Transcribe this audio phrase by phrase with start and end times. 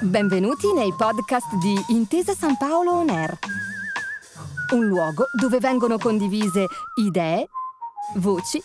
[0.00, 3.38] Benvenuti nei podcast di Intesa San Paolo On Air,
[4.74, 6.66] un luogo dove vengono condivise
[7.00, 7.48] idee,
[8.16, 8.62] voci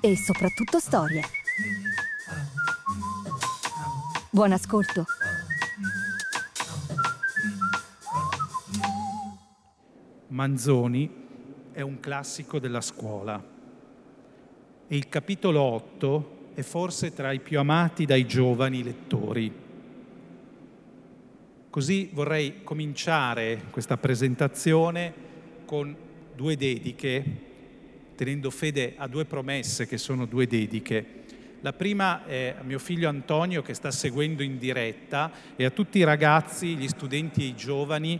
[0.00, 1.22] e soprattutto storie.
[4.28, 5.06] Buon ascolto.
[10.28, 11.24] Manzoni
[11.72, 13.42] è un classico della scuola
[14.88, 19.52] e il capitolo 8 è forse tra i più amati dai giovani lettori.
[21.68, 25.12] Così vorrei cominciare questa presentazione
[25.66, 25.94] con
[26.34, 27.24] due dediche,
[28.16, 31.24] tenendo fede a due promesse che sono due dediche.
[31.60, 35.98] La prima è a mio figlio Antonio che sta seguendo in diretta e a tutti
[35.98, 38.18] i ragazzi, gli studenti e i giovani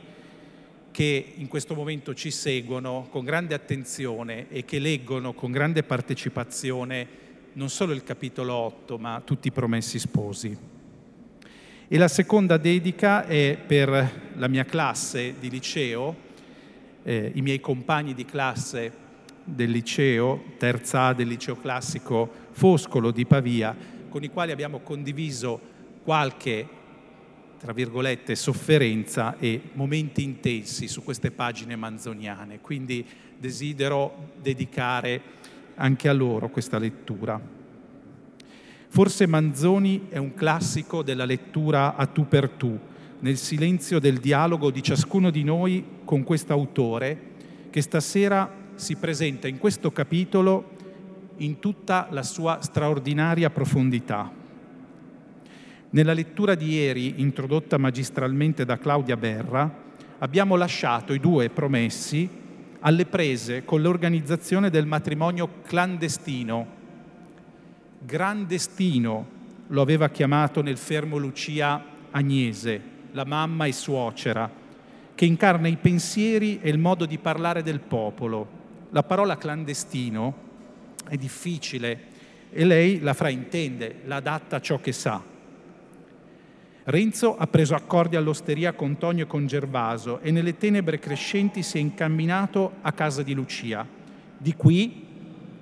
[0.90, 7.24] che in questo momento ci seguono con grande attenzione e che leggono con grande partecipazione
[7.56, 10.56] non solo il capitolo 8, ma tutti i promessi sposi.
[11.88, 16.14] E la seconda dedica è per la mia classe di liceo,
[17.02, 19.04] eh, i miei compagni di classe
[19.42, 23.74] del liceo, terza A del liceo classico Foscolo di Pavia,
[24.10, 25.58] con i quali abbiamo condiviso
[26.02, 26.68] qualche,
[27.58, 32.60] tra virgolette, sofferenza e momenti intensi su queste pagine manzoniane.
[32.60, 33.06] Quindi
[33.38, 35.45] desidero dedicare
[35.76, 37.40] anche a loro questa lettura.
[38.88, 42.78] Forse Manzoni è un classico della lettura a tu per tu,
[43.20, 47.34] nel silenzio del dialogo di ciascuno di noi con quest'autore
[47.70, 50.74] che stasera si presenta in questo capitolo
[51.38, 54.30] in tutta la sua straordinaria profondità.
[55.90, 59.84] Nella lettura di ieri, introdotta magistralmente da Claudia Berra,
[60.18, 62.28] abbiamo lasciato i due promessi
[62.86, 66.76] alle prese con l'organizzazione del matrimonio clandestino
[68.06, 69.34] Gran destino
[69.68, 74.48] lo aveva chiamato nel fermo Lucia Agnese, la mamma e suocera,
[75.12, 78.46] che incarna i pensieri e il modo di parlare del popolo.
[78.90, 80.34] La parola clandestino
[81.08, 82.00] è difficile
[82.52, 85.20] e lei la fraintende, la adatta a ciò che sa.
[86.88, 91.78] Renzo ha preso accordi all'osteria con Tonio e con Gervaso e nelle tenebre crescenti si
[91.78, 93.84] è incamminato a casa di Lucia.
[94.38, 95.04] Di qui,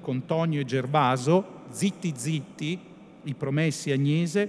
[0.03, 2.79] con Tonio e Gervaso, zitti zitti,
[3.23, 4.47] i promessi Agnese,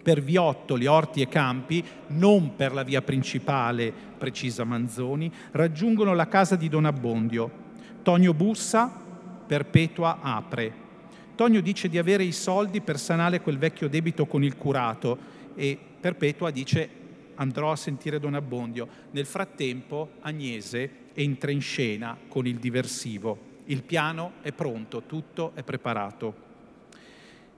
[0.00, 6.54] per viottoli, orti e campi, non per la via principale, precisa Manzoni, raggiungono la casa
[6.54, 7.50] di Don Abbondio.
[8.02, 9.00] Tonio bussa,
[9.48, 10.82] Perpetua apre.
[11.34, 15.78] Tonio dice di avere i soldi per sanare quel vecchio debito con il curato e
[16.00, 17.00] Perpetua dice
[17.34, 18.88] andrò a sentire Don Abbondio.
[19.10, 23.50] Nel frattempo Agnese entra in scena con il diversivo.
[23.66, 26.50] Il piano è pronto, tutto è preparato.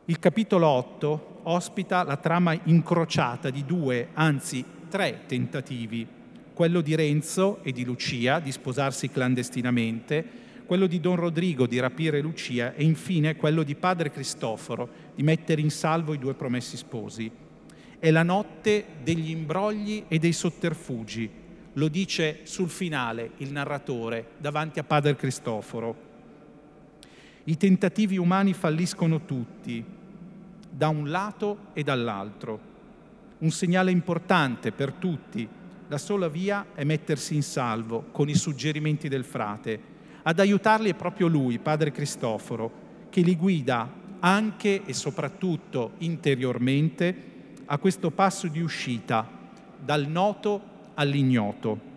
[0.07, 6.07] Il capitolo 8 ospita la trama incrociata di due, anzi tre tentativi,
[6.53, 12.21] quello di Renzo e di Lucia di sposarsi clandestinamente, quello di Don Rodrigo di rapire
[12.21, 17.31] Lucia e infine quello di padre Cristoforo di mettere in salvo i due promessi sposi.
[18.05, 21.31] È la notte degli imbrogli e dei sotterfugi,
[21.73, 25.97] lo dice sul finale il narratore davanti a Padre Cristoforo.
[27.45, 29.83] I tentativi umani falliscono tutti,
[30.69, 32.61] da un lato e dall'altro.
[33.39, 35.49] Un segnale importante per tutti.
[35.89, 39.81] La sola via è mettersi in salvo con i suggerimenti del frate.
[40.25, 42.71] Ad aiutarli è proprio lui, Padre Cristoforo,
[43.09, 43.91] che li guida
[44.21, 47.33] anche e soprattutto interiormente
[47.67, 49.29] a questo passo di uscita
[49.79, 50.61] dal noto
[50.95, 51.93] all'ignoto.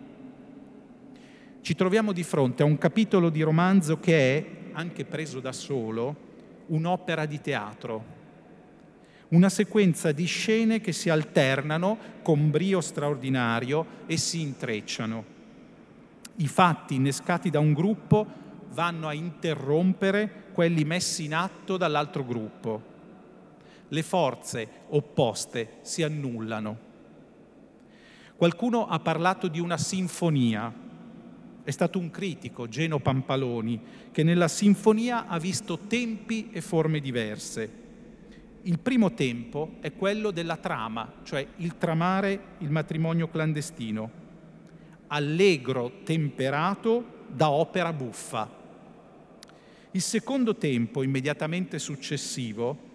[1.60, 6.26] Ci troviamo di fronte a un capitolo di romanzo che è, anche preso da solo,
[6.66, 8.16] un'opera di teatro,
[9.28, 15.36] una sequenza di scene che si alternano con brio straordinario e si intrecciano.
[16.36, 18.26] I fatti innescati da un gruppo
[18.70, 22.96] vanno a interrompere quelli messi in atto dall'altro gruppo.
[23.88, 26.86] Le forze opposte si annullano.
[28.36, 30.72] Qualcuno ha parlato di una sinfonia.
[31.64, 33.80] È stato un critico, Geno Pampaloni,
[34.12, 37.86] che nella sinfonia ha visto tempi e forme diverse.
[38.62, 44.10] Il primo tempo è quello della trama, cioè il tramare il matrimonio clandestino,
[45.08, 48.56] allegro, temperato da opera buffa.
[49.92, 52.87] Il secondo tempo, immediatamente successivo,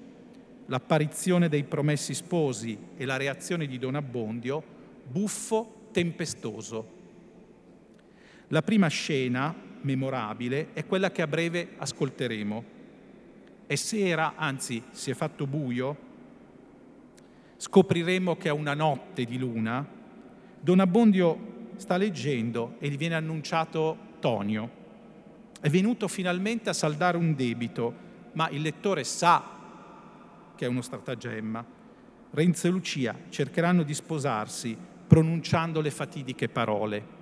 [0.74, 4.64] l'apparizione dei promessi sposi e la reazione di Don Abbondio,
[5.08, 6.88] buffo, tempestoso.
[8.48, 12.64] La prima scena memorabile è quella che a breve ascolteremo.
[13.68, 15.98] è sera, anzi si è fatto buio,
[17.58, 19.88] scopriremo che è una notte di luna,
[20.60, 24.82] Don Abbondio sta leggendo e gli viene annunciato Tonio.
[25.62, 27.94] È venuto finalmente a saldare un debito,
[28.34, 29.53] ma il lettore sa
[30.56, 31.66] che è uno stratagemma.
[32.32, 34.76] Renzo e Lucia cercheranno di sposarsi
[35.08, 37.22] pronunciando le fatidiche parole.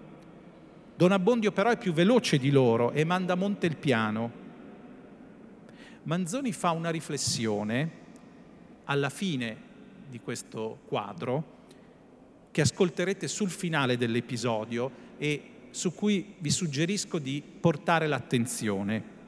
[0.96, 4.32] Don Abbondio però è più veloce di loro e manda a monte il piano.
[6.04, 8.00] Manzoni fa una riflessione
[8.86, 9.70] alla fine
[10.10, 11.60] di questo quadro
[12.52, 19.20] che ascolterete sul finale dell'episodio e su cui vi suggerisco di portare l'attenzione.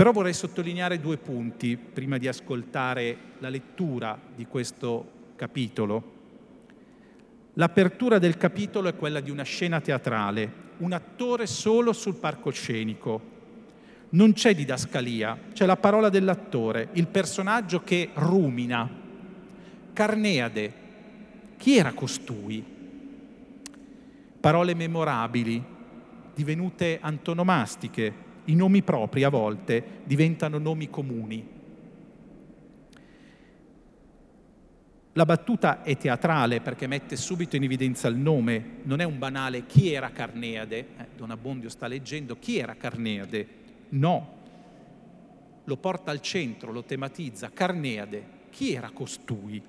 [0.00, 6.12] Però vorrei sottolineare due punti prima di ascoltare la lettura di questo capitolo.
[7.52, 13.20] L'apertura del capitolo è quella di una scena teatrale, un attore solo sul palcoscenico.
[14.08, 18.88] Non c'è didascalia, c'è la parola dell'attore, il personaggio che rumina.
[19.92, 20.72] Carneade,
[21.58, 22.64] chi era costui?
[24.40, 25.62] Parole memorabili,
[26.32, 31.58] divenute antonomastiche, i nomi propri a volte diventano nomi comuni.
[35.14, 39.66] La battuta è teatrale perché mette subito in evidenza il nome, non è un banale
[39.66, 43.46] chi era Carneade, eh, Don Abbondio sta leggendo chi era Carneade,
[43.90, 44.38] no,
[45.64, 49.60] lo porta al centro, lo tematizza, Carneade, chi era costui?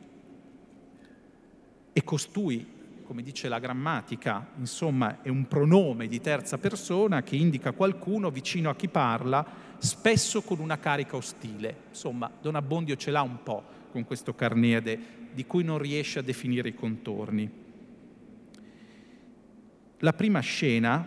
[1.94, 2.80] E costui
[3.12, 8.70] come dice la grammatica, insomma è un pronome di terza persona che indica qualcuno vicino
[8.70, 9.46] a chi parla,
[9.80, 11.76] spesso con una carica ostile.
[11.90, 16.22] Insomma, Don Abbondio ce l'ha un po' con questo Carneade di cui non riesce a
[16.22, 17.52] definire i contorni.
[19.98, 21.06] La prima scena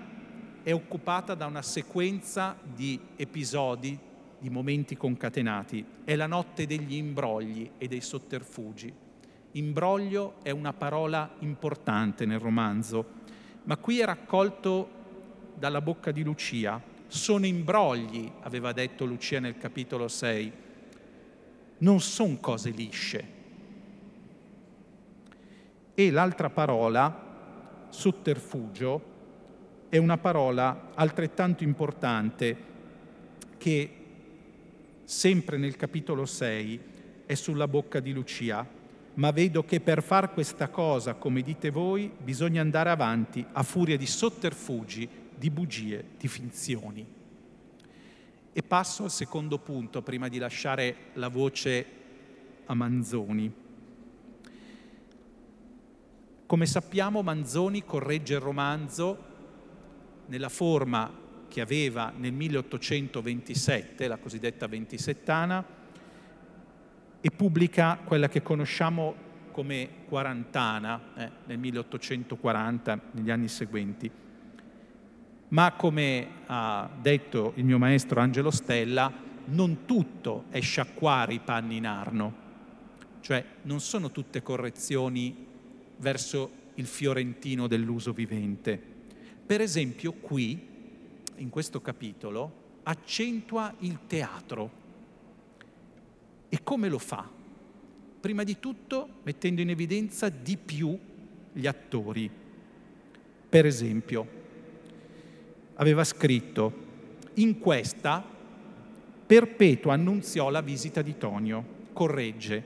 [0.62, 3.98] è occupata da una sequenza di episodi,
[4.38, 5.82] di momenti concatenati.
[6.04, 9.03] È la notte degli imbrogli e dei sotterfugi.
[9.56, 13.22] Imbroglio è una parola importante nel romanzo,
[13.64, 14.88] ma qui è raccolto
[15.54, 16.82] dalla bocca di Lucia.
[17.06, 20.52] Sono imbrogli, aveva detto Lucia nel capitolo 6,
[21.78, 23.28] non sono cose lisce.
[25.94, 29.12] E l'altra parola, sotterfugio,
[29.88, 32.56] è una parola altrettanto importante
[33.56, 33.96] che
[35.04, 36.80] sempre nel capitolo 6
[37.26, 38.82] è sulla bocca di Lucia
[39.14, 43.96] ma vedo che per far questa cosa, come dite voi, bisogna andare avanti a furia
[43.96, 47.06] di sotterfugi, di bugie, di finzioni.
[48.52, 51.86] E passo al secondo punto, prima di lasciare la voce
[52.66, 53.52] a Manzoni.
[56.46, 59.32] Come sappiamo, Manzoni corregge il romanzo
[60.26, 65.64] nella forma che aveva nel 1827, la cosiddetta ventisettana,
[67.26, 69.14] e pubblica quella che conosciamo
[69.50, 74.10] come quarantana eh, nel 1840, negli anni seguenti.
[75.48, 79.10] Ma come ha detto il mio maestro Angelo Stella,
[79.46, 82.34] non tutto è sciacquare i panni in arno,
[83.20, 85.46] cioè non sono tutte correzioni
[85.96, 88.78] verso il fiorentino dell'uso vivente.
[89.46, 90.62] Per esempio qui,
[91.36, 94.82] in questo capitolo, accentua il teatro
[96.54, 97.28] e come lo fa?
[98.20, 100.96] Prima di tutto mettendo in evidenza di più
[101.52, 102.30] gli attori.
[103.48, 104.26] Per esempio,
[105.74, 106.72] aveva scritto,
[107.34, 108.24] in questa
[109.26, 112.62] Perpetuo annunziò la visita di Tonio, corregge,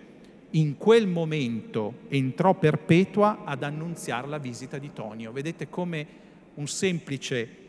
[0.51, 5.33] in quel momento entrò Perpetua ad annunziare la visita di Tonio.
[5.33, 6.07] Vedete come
[6.57, 7.68] un semplice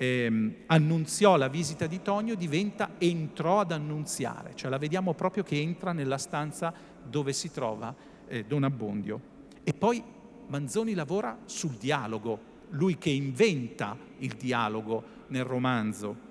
[0.00, 5.60] ehm, annunziò la visita di Tonio diventa entrò ad annunziare, cioè la vediamo proprio che
[5.60, 7.92] entra nella stanza dove si trova
[8.28, 9.20] eh, Don Abbondio.
[9.64, 10.02] E poi
[10.46, 16.26] Manzoni lavora sul dialogo, lui che inventa il dialogo nel romanzo.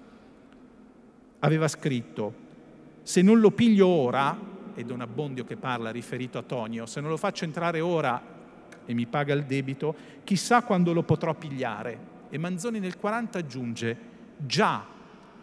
[1.40, 2.34] Aveva scritto,
[3.04, 7.10] se non lo piglio ora, è Don Abbondio che parla riferito a Tonio, se non
[7.10, 8.36] lo faccio entrare ora
[8.86, 9.94] e mi paga il debito,
[10.24, 12.16] chissà quando lo potrò pigliare.
[12.30, 13.98] E Manzoni nel 40 aggiunge,
[14.38, 14.86] già,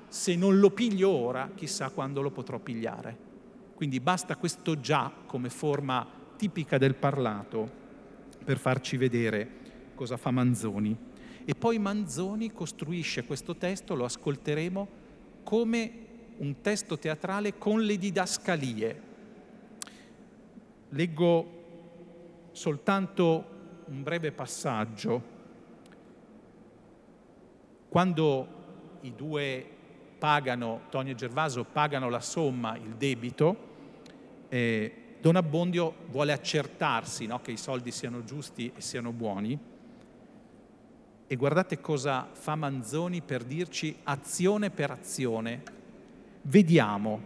[0.06, 3.32] se non lo piglio ora, chissà quando lo potrò pigliare.
[3.74, 7.82] Quindi basta questo già come forma tipica del parlato
[8.44, 9.62] per farci vedere
[9.94, 10.96] cosa fa Manzoni.
[11.44, 14.88] E poi Manzoni costruisce questo testo, lo ascolteremo,
[15.42, 15.92] come
[16.38, 19.02] un testo teatrale con le didascalie.
[20.90, 21.62] Leggo
[22.52, 23.52] soltanto
[23.86, 25.33] un breve passaggio
[27.94, 28.48] quando
[29.02, 29.64] i due
[30.18, 33.56] pagano, Tonio e Gervaso pagano la somma, il debito,
[34.48, 39.56] eh, Don Abbondio vuole accertarsi no, che i soldi siano giusti e siano buoni.
[41.24, 45.62] E guardate cosa fa Manzoni per dirci azione per azione.
[46.42, 47.20] Vediamo,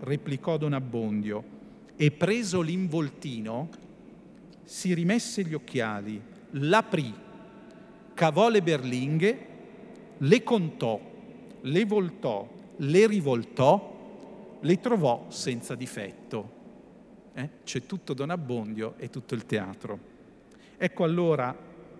[0.00, 1.44] replicò Don Abbondio,
[1.94, 3.68] e preso l'involtino,
[4.64, 7.14] si rimesse gli occhiali, l'aprì,
[8.12, 9.49] cavò le berlinghe,
[10.22, 11.00] le contò,
[11.60, 16.58] le voltò, le rivoltò, le trovò senza difetto
[17.34, 17.48] eh?
[17.64, 19.98] c'è tutto Don Abbondio e tutto il teatro.
[20.76, 21.54] Ecco allora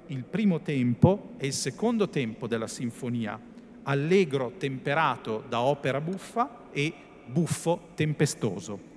[0.06, 3.38] il primo tempo e il secondo tempo della sinfonia,
[3.84, 6.92] allegro temperato da opera buffa e
[7.26, 8.89] buffo tempestoso.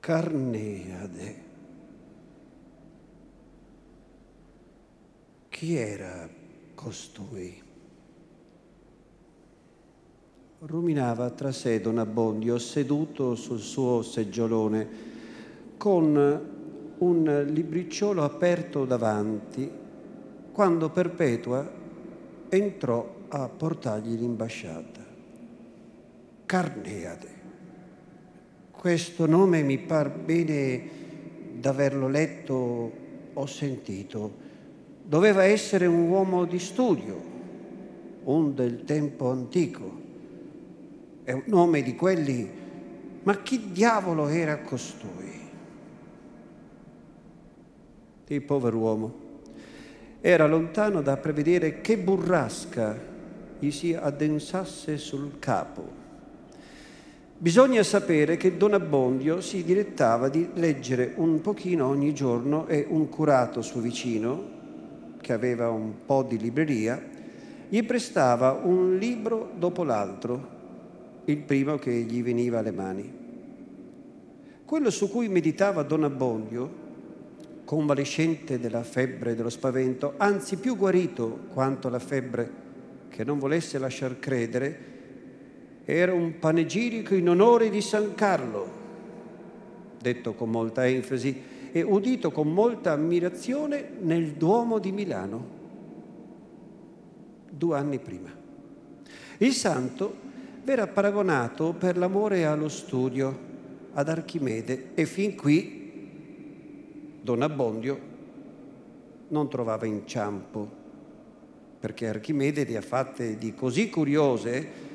[0.00, 1.42] Carneade.
[5.50, 6.26] Chi era
[6.74, 7.62] costui?
[10.60, 14.88] Ruminava tra sé Don Abbondio seduto sul suo seggiolone
[15.76, 19.70] con un libricciolo aperto davanti
[20.50, 21.70] quando Perpetua
[22.48, 25.04] entrò a portargli l'imbasciata.
[26.46, 27.39] Carneade.
[28.80, 30.80] Questo nome mi par bene
[31.52, 32.92] d'averlo letto
[33.34, 34.32] o sentito.
[35.04, 37.20] Doveva essere un uomo di studio,
[38.24, 40.00] un del tempo antico.
[41.22, 42.48] È un nome di quelli,
[43.22, 45.40] ma chi diavolo era costui?
[48.28, 49.14] Il povero uomo
[50.22, 52.98] era lontano da prevedere che burrasca
[53.58, 55.99] gli si addensasse sul capo
[57.42, 63.08] Bisogna sapere che Don Abbondio si dilettava di leggere un pochino ogni giorno e un
[63.08, 64.58] curato suo vicino
[65.22, 67.02] che aveva un po' di libreria,
[67.66, 70.48] gli prestava un libro dopo l'altro,
[71.24, 73.10] il primo che gli veniva alle mani.
[74.62, 76.70] Quello su cui meditava Don Abbondio,
[77.64, 82.50] convalescente della febbre e dello spavento, anzi più guarito quanto la febbre,
[83.08, 84.89] che non volesse lasciar credere,
[85.92, 88.68] era un panegirico in onore di San Carlo,
[90.00, 91.42] detto con molta enfasi
[91.72, 95.46] e udito con molta ammirazione nel Duomo di Milano,
[97.50, 98.30] due anni prima.
[99.38, 100.14] Il santo
[100.62, 103.48] verrà paragonato per l'amore allo studio
[103.92, 105.78] ad Archimede e fin qui
[107.22, 108.08] Don Abbondio
[109.28, 110.78] non trovava inciampo
[111.80, 114.88] perché Archimede le ha fatte di così curiose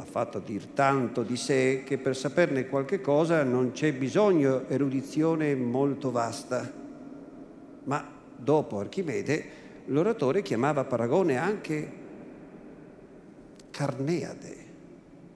[0.00, 5.54] ha fatto dir tanto di sé che per saperne qualche cosa non c'è bisogno erudizione
[5.54, 6.72] molto vasta.
[7.84, 11.92] Ma dopo Archimede l'oratore chiamava Paragone anche
[13.70, 14.56] Carneade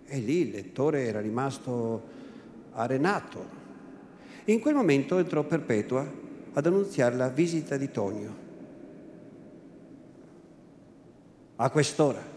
[0.06, 2.02] e lì il lettore era rimasto
[2.73, 3.62] arenato.
[4.47, 6.11] In quel momento entrò Perpetua
[6.54, 8.42] ad annunziare la visita di Tonio.
[11.56, 12.34] A quest'ora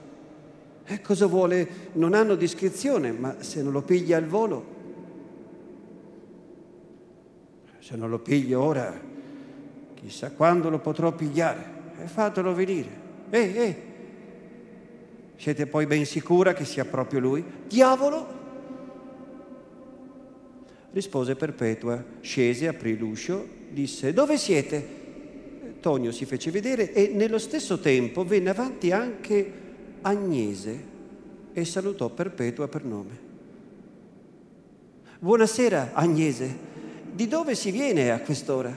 [0.90, 1.68] eh, cosa vuole?
[1.94, 4.76] Non hanno discrezione, ma se non lo piglia al volo,
[7.80, 8.98] se non lo piglio ora,
[9.96, 11.76] chissà quando lo potrò pigliare.
[12.00, 12.88] E eh, fatelo venire.
[13.30, 13.76] Ehi, ehi,
[15.36, 17.44] siete poi ben sicura che sia proprio lui?
[17.68, 18.36] Diavolo!
[20.92, 24.96] Rispose Perpetua, scese, aprì l'uscio, disse, dove siete?
[25.82, 29.67] Tonio si fece vedere e nello stesso tempo venne avanti anche
[30.08, 30.96] Agnese
[31.52, 33.26] e salutò Perpetua per nome.
[35.20, 36.56] Buonasera Agnese,
[37.12, 38.74] di dove si viene a quest'ora?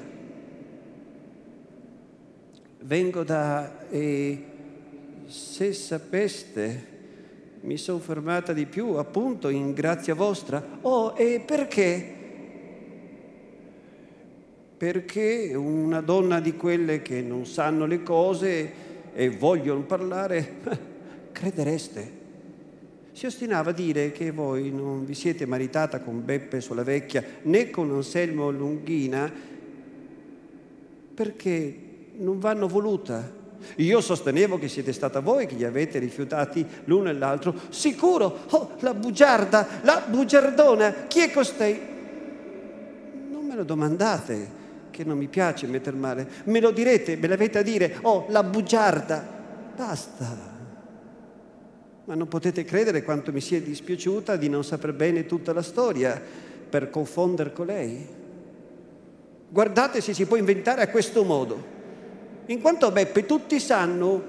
[2.80, 3.88] Vengo da...
[3.90, 4.44] E
[5.26, 6.86] se sapeste,
[7.60, 10.78] mi sono fermata di più appunto in grazia vostra.
[10.80, 12.14] Oh, e perché?
[14.76, 18.72] Perché una donna di quelle che non sanno le cose
[19.14, 20.88] e vogliono parlare
[21.32, 22.18] credereste?
[23.12, 27.68] Si ostinava a dire che voi non vi siete maritata con Beppe sulla vecchia né
[27.68, 29.30] con Anselmo Lunghina
[31.12, 31.76] perché
[32.16, 33.38] non vanno voluta.
[33.76, 37.54] Io sostenevo che siete stata voi che gli avete rifiutati l'uno e l'altro.
[37.68, 38.44] Sicuro?
[38.50, 41.78] Oh, la bugiarda, la bugiardona, chi è costei?
[43.30, 44.48] Non me lo domandate,
[44.90, 46.26] che non mi piace metter male.
[46.44, 47.98] Me lo direte, me l'avete a dire.
[48.00, 49.38] Oh, la bugiarda.
[49.76, 50.49] Basta
[52.10, 56.20] ma non potete credere quanto mi sia dispiaciuta di non saper bene tutta la storia
[56.68, 58.04] per confondere con lei.
[59.48, 61.62] Guardate se si può inventare a questo modo.
[62.46, 64.24] In quanto a Beppe tutti sanno,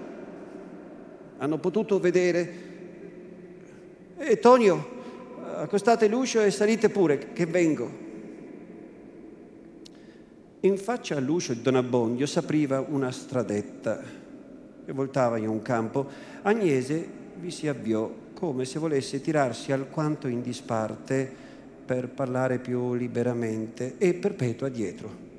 [1.40, 2.54] hanno potuto vedere,
[4.16, 4.88] e Tonio,
[5.56, 7.92] accostate l'uscio e salite pure, che vengo.
[10.60, 14.00] In faccia all'uscio di Don Abbondio s'apriva una stradetta
[14.86, 16.08] che voltava in un campo.
[16.44, 21.30] Agnese vi si avviò come se volesse tirarsi alquanto in disparte
[21.84, 25.30] per parlare più liberamente e Perpetua dietro.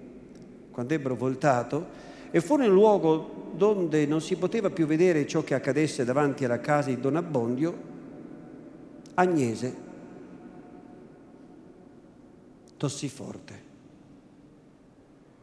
[0.73, 5.55] Quando ebbero voltato e fu nel luogo donde non si poteva più vedere ciò che
[5.55, 7.91] accadesse davanti alla casa di Don Abbondio,
[9.15, 9.77] Agnese
[12.77, 13.71] tossì forte.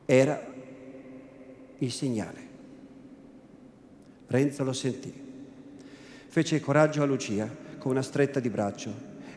[0.05, 0.45] Era
[1.77, 2.47] il segnale.
[4.27, 5.27] Renzo lo sentì
[6.39, 8.89] fece coraggio a Lucia con una stretta di braccio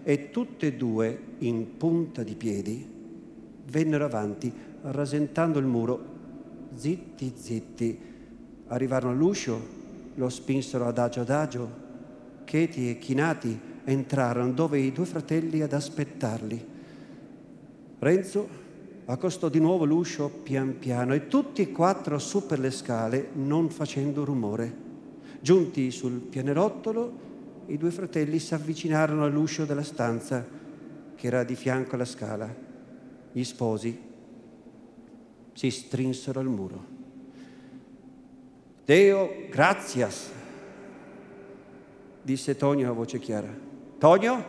[0.05, 2.87] e tutte e due, in punta di piedi,
[3.67, 6.05] vennero avanti, rasentando il muro,
[6.77, 7.99] zitti, zitti.
[8.69, 9.61] Arrivarono all'uscio,
[10.15, 11.71] lo spinsero adagio adagio,
[12.45, 16.67] cheti e chinati entrarono dove i due fratelli ad aspettarli.
[17.99, 18.49] Renzo
[19.07, 23.71] accostò di nuovo l'uscio pian piano e tutti e quattro su per le scale, non
[23.71, 24.82] facendo rumore.
[25.43, 27.31] Giunti sul pianerottolo,
[27.67, 30.47] i due fratelli si avvicinarono all'uscio della stanza
[31.17, 32.49] che era di fianco alla scala.
[33.33, 34.01] Gli sposi
[35.53, 36.85] si strinsero al muro.
[38.85, 40.31] Deo, grazias,
[42.23, 43.53] disse Tonio a voce chiara.
[43.99, 44.45] Tonio,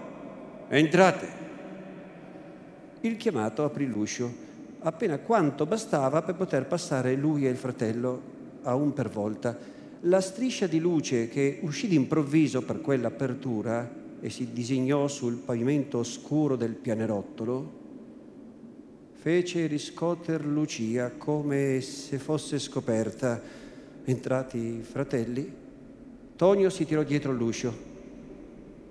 [0.68, 1.28] entrate.
[3.02, 4.32] Il chiamato aprì l'uscio
[4.82, 8.22] appena quanto bastava per poter passare lui e il fratello
[8.62, 9.58] a un per volta
[10.06, 16.56] la striscia di luce che uscì d'improvviso per quell'apertura e si disegnò sul pavimento oscuro
[16.56, 17.82] del pianerottolo,
[19.14, 23.62] fece riscoter Lucia come se fosse scoperta
[24.06, 25.50] Entrati i fratelli,
[26.36, 27.74] Tonio si tirò dietro l'uscio.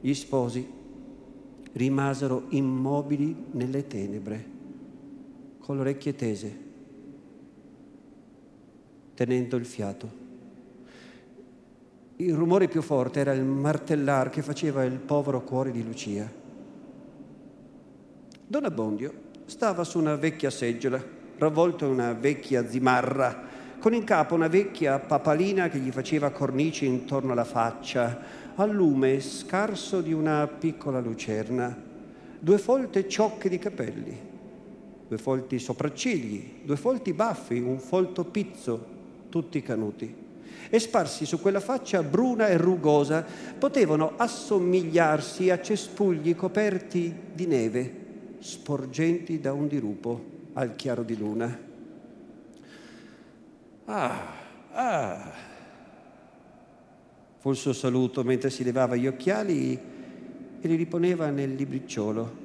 [0.00, 0.66] Gli sposi
[1.72, 4.44] rimasero immobili nelle tenebre,
[5.58, 6.56] con le orecchie tese,
[9.12, 10.21] tenendo il fiato.
[12.22, 16.30] Il rumore più forte era il martellar che faceva il povero cuore di Lucia.
[18.46, 19.12] Don Abbondio
[19.46, 21.02] stava su una vecchia seggiola,
[21.36, 23.42] ravvolto in una vecchia zimarra,
[23.80, 28.20] con in capo una vecchia papalina che gli faceva cornici intorno alla faccia,
[28.54, 31.76] al lume scarso di una piccola lucerna,
[32.38, 34.16] due folte ciocche di capelli,
[35.08, 38.86] due folti sopraccigli, due folti baffi, un folto pizzo,
[39.28, 40.30] tutti canuti
[40.68, 43.24] e sparsi su quella faccia bruna e rugosa
[43.58, 47.94] potevano assomigliarsi a cespugli coperti di neve,
[48.38, 51.58] sporgenti da un dirupo al chiaro di luna.
[53.84, 54.20] Ah,
[54.72, 55.30] ah.
[57.38, 59.72] Fu il suo saluto mentre si levava gli occhiali
[60.60, 62.40] e li riponeva nel libricciolo.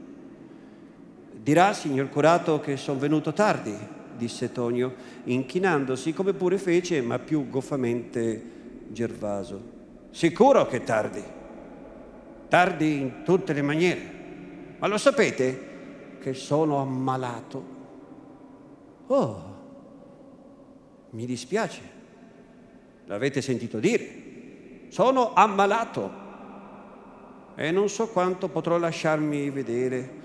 [1.34, 7.50] Dirà, signor curato, che sono venuto tardi disse Tonio, inchinandosi come pure fece, ma più
[7.50, 8.56] goffamente
[8.90, 9.76] Gervaso.
[10.12, 11.24] Sicuro che tardi,
[12.48, 14.02] tardi in tutte le maniere,
[14.80, 17.76] ma lo sapete che sono ammalato?
[19.08, 19.56] Oh,
[21.12, 21.82] mi dispiace,
[23.06, 26.26] l'avete sentito dire, sono ammalato.
[27.56, 30.17] E non so quanto potrò lasciarmi vedere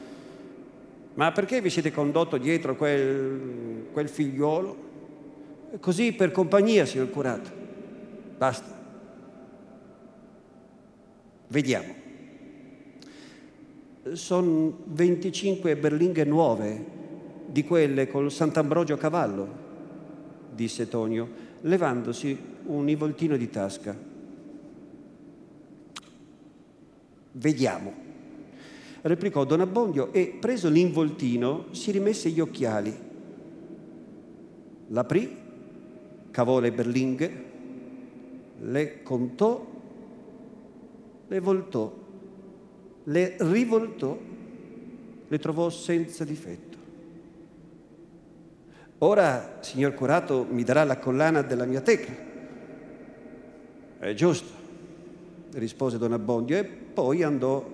[1.14, 4.90] ma perché vi siete condotto dietro quel, quel figliuolo?
[5.80, 7.50] Così per compagnia, signor curato.
[8.38, 8.80] Basta.
[11.48, 11.94] Vediamo.
[14.12, 16.84] Sono 25 berlinghe nuove,
[17.46, 19.48] di quelle col Sant'Ambrogio a cavallo,
[20.54, 21.28] disse Tonio,
[21.60, 23.94] levandosi un involtino di tasca.
[27.32, 28.01] Vediamo
[29.02, 33.10] replicò Don Abbondio e, preso l'involtino, si rimesse gli occhiali.
[34.88, 35.36] L'aprì,
[36.30, 37.44] cavò le berlinghe,
[38.60, 39.66] le contò,
[41.28, 41.92] le voltò,
[43.04, 44.18] le rivoltò,
[45.28, 46.78] le trovò senza difetto.
[48.98, 52.12] Ora, signor curato, mi darà la collana della mia teca.
[53.98, 54.52] È giusto,
[55.54, 57.64] rispose Don Abbondio e poi andò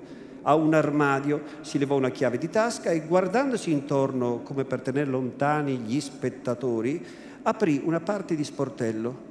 [0.42, 5.10] a un armadio, si levò una chiave di tasca e guardandosi intorno come per tenere
[5.10, 7.04] lontani gli spettatori,
[7.42, 9.26] aprì una parte di sportello,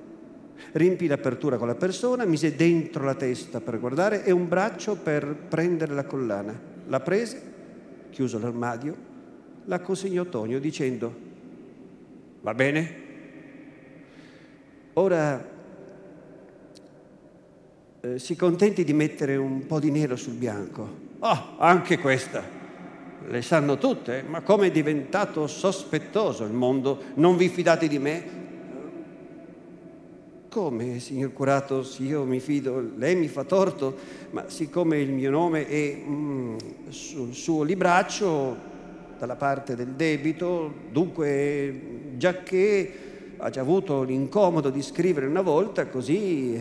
[0.73, 5.35] riempì l'apertura con la persona, mise dentro la testa per guardare e un braccio per
[5.47, 6.59] prendere la collana.
[6.87, 7.41] La prese,
[8.11, 8.95] chiuso l'armadio,
[9.65, 11.13] la consegnò Tonio dicendo,
[12.41, 13.05] va bene?
[14.93, 15.55] Ora
[18.13, 21.05] eh, si contenti di mettere un po' di nero sul bianco.
[21.19, 22.55] Oh, anche questa.
[23.27, 27.01] Le sanno tutte, ma come è diventato sospettoso il mondo?
[27.15, 28.45] Non vi fidate di me?
[30.49, 33.95] Come, signor curato, se io mi fido, lei mi fa torto,
[34.31, 36.57] ma siccome il mio nome è mm,
[36.89, 38.75] sul suo libraccio,
[39.17, 42.91] dalla parte del debito, dunque, già che
[43.37, 46.59] ha già avuto l'incomodo di scrivere una volta, così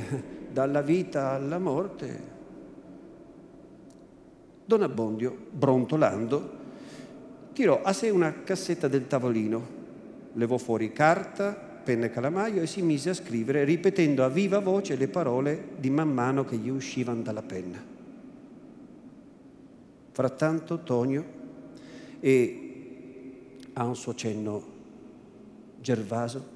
[0.57, 2.21] dalla vita alla morte,
[4.65, 6.51] Don Abbondio, brontolando,
[7.53, 9.67] tirò a sé una cassetta del tavolino,
[10.33, 14.97] levò fuori carta, penna e calamaio e si mise a scrivere ripetendo a viva voce
[14.97, 17.79] le parole di man mano che gli uscivano dalla penna.
[20.11, 21.25] Frattanto Tonio
[22.19, 24.65] e a un suo cenno
[25.83, 26.56] Gervaso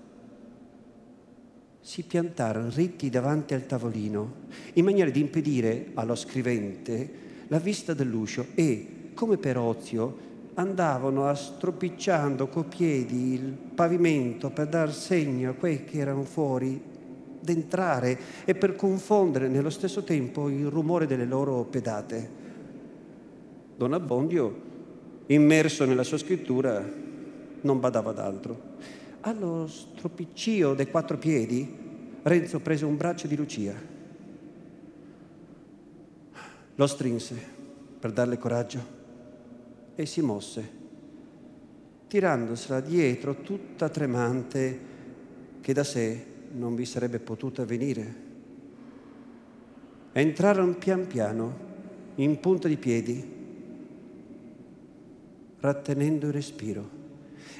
[1.90, 7.10] si piantarono ritti davanti al tavolino in maniera di impedire allo scrivente
[7.48, 14.68] la vista dell'uscio e, come per ozio, andavano a stropicciando coi piedi il pavimento per
[14.68, 16.80] dar segno a quei che erano fuori
[17.40, 22.30] d'entrare e per confondere nello stesso tempo il rumore delle loro pedate.
[23.76, 24.60] Don Abbondio,
[25.26, 26.88] immerso nella sua scrittura,
[27.62, 28.68] non badava ad altro.
[29.22, 31.79] Allo stropiccio dei quattro piedi,
[32.22, 33.98] Renzo prese un braccio di Lucia
[36.80, 37.36] lo strinse
[37.98, 38.98] per darle coraggio
[39.94, 40.66] e si mosse,
[42.08, 44.80] tirandosela dietro tutta tremante
[45.60, 48.28] che da sé non vi sarebbe potuta venire.
[50.12, 51.68] Entrarono pian piano
[52.14, 53.30] in punta di piedi,
[55.60, 56.88] rattenendo il respiro,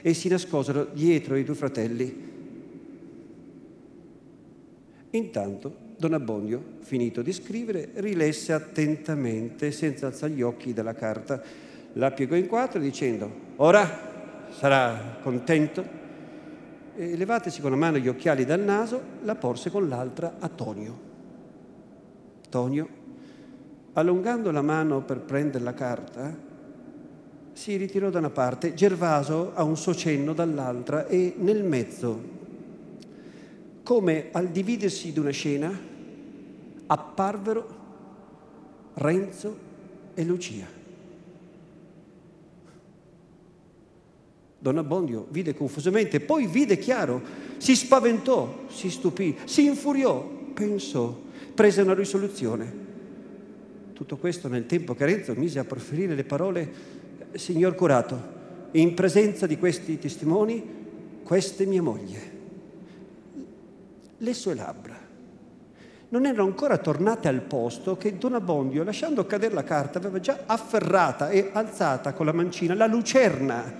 [0.00, 2.29] e si nascosero dietro i due fratelli.
[5.10, 11.42] Intanto Don Abbondio, finito di scrivere, rilesse attentamente, senza alzare gli occhi dalla carta.
[11.94, 15.98] La piegò in quattro dicendo, ora sarà contento?
[16.96, 20.98] E levatesi con una mano gli occhiali dal naso, la porse con l'altra a Tonio.
[22.48, 22.88] Tonio,
[23.92, 26.34] allungando la mano per prendere la carta,
[27.52, 32.38] si ritirò da una parte, Gervaso a un suo cenno dall'altra e nel mezzo,
[33.82, 35.78] come al dividersi di una scena,
[36.86, 37.78] apparvero
[38.94, 39.56] Renzo
[40.14, 40.78] e Lucia.
[44.62, 47.22] Don Abbondio vide confusamente, poi vide chiaro,
[47.56, 51.18] si spaventò, si stupì, si infuriò, pensò,
[51.54, 52.88] prese una risoluzione.
[53.94, 56.72] Tutto questo nel tempo che Renzo mise a proferire le parole,
[57.32, 58.38] signor curato,
[58.72, 60.62] in presenza di questi testimoni,
[61.22, 62.29] questa è mia moglie.
[64.22, 65.08] Le sue labbra
[66.10, 70.40] non erano ancora tornate al posto che Don Abbondio, lasciando cadere la carta, aveva già
[70.44, 73.72] afferrata e alzata con la mancina la lucerna,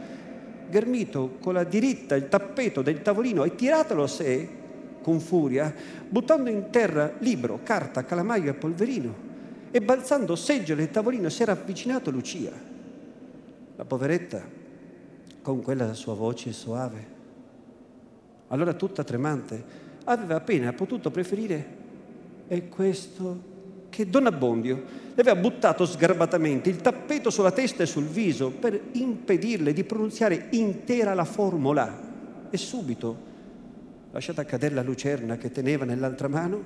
[0.69, 4.49] ghermito con la diritta il tappeto del tavolino e tiratelo a sé
[5.03, 5.75] con furia,
[6.09, 9.29] buttando in terra libro, carta, calamaio e polverino
[9.73, 12.53] e balzando seggiole e tavolino si era avvicinato a Lucia.
[13.77, 14.41] La poveretta,
[15.43, 17.19] con quella sua voce soave,
[18.49, 21.79] allora tutta tremante, aveva appena potuto preferire
[22.51, 23.49] è questo
[23.91, 24.83] che Don Abbondio
[25.15, 30.49] le aveva buttato sgarbatamente il tappeto sulla testa e sul viso per impedirle di pronunziare
[30.51, 32.09] intera la formula.
[32.51, 33.17] E subito,
[34.11, 36.61] lasciata cadere la lucerna che teneva nell'altra mano,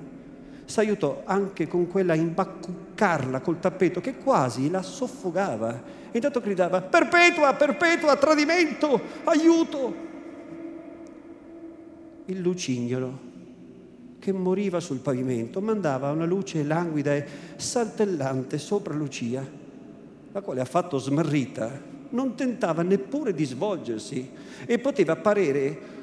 [0.65, 5.83] s'aiutò anche con quella a imbaccuccarla col tappeto che quasi la soffocava.
[6.09, 10.13] E intanto gridava, perpetua, perpetua, tradimento, aiuto!
[12.25, 13.33] Il lucignolo
[14.19, 17.25] che moriva sul pavimento mandava una luce languida e
[17.57, 19.47] saltellante sopra Lucia,
[20.31, 24.29] la quale affatto smarrita non tentava neppure di svolgersi
[24.65, 25.93] e poteva parere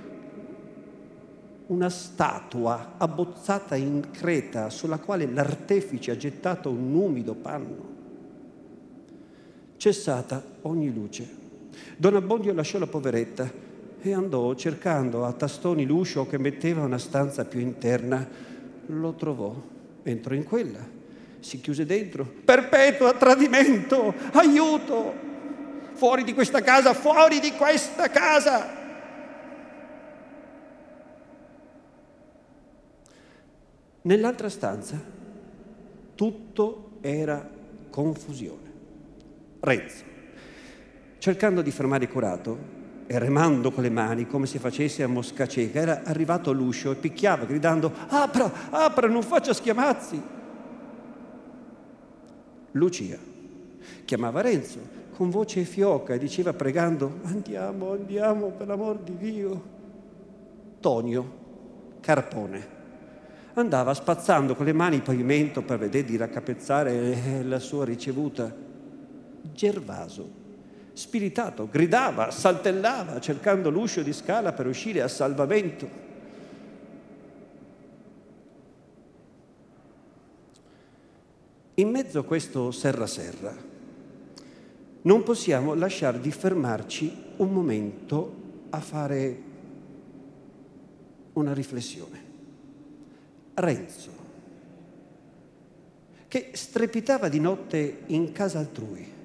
[1.66, 7.90] una statua abbozzata in creta sulla quale l'artefice ha gettato un umido panno.
[9.76, 11.28] Cessata ogni luce,
[11.96, 13.50] Don Abbondio lasciò la poveretta
[14.04, 18.28] e andò cercando a tastoni l'uscio che metteva una stanza più interna.
[18.86, 19.54] Lo trovò,
[20.02, 20.80] entrò in quella,
[21.38, 22.24] si chiuse dentro.
[22.44, 25.30] Perpetua tradimento, aiuto!
[25.94, 28.80] Fuori di questa casa, fuori di questa casa!
[34.02, 35.00] Nell'altra stanza
[36.16, 37.48] tutto era
[37.88, 38.70] confusione.
[39.60, 40.02] Renzo,
[41.18, 45.46] cercando di fermare il curato, e remando con le mani come se facesse a mosca
[45.46, 50.22] cieca, era arrivato all'uscio e picchiava gridando apra, apra, non faccia schiamazzi.
[52.72, 53.18] Lucia
[54.04, 59.62] chiamava Renzo con voce fioca e diceva pregando andiamo, andiamo per l'amor di Dio.
[60.80, 61.40] Tonio,
[62.00, 62.66] Carpone,
[63.54, 68.52] andava spazzando con le mani il pavimento per vedere di raccapezzare la sua ricevuta.
[69.52, 70.41] Gervaso
[70.94, 76.10] spiritato, gridava, saltellava cercando l'uscio di scala per uscire a salvamento.
[81.74, 83.70] In mezzo a questo serra-serra
[85.02, 88.34] non possiamo lasciare di fermarci un momento
[88.70, 89.42] a fare
[91.32, 92.30] una riflessione.
[93.54, 94.10] Renzo,
[96.28, 99.20] che strepitava di notte in casa altrui,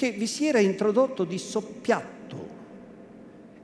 [0.00, 2.48] che vi si era introdotto di soppiatto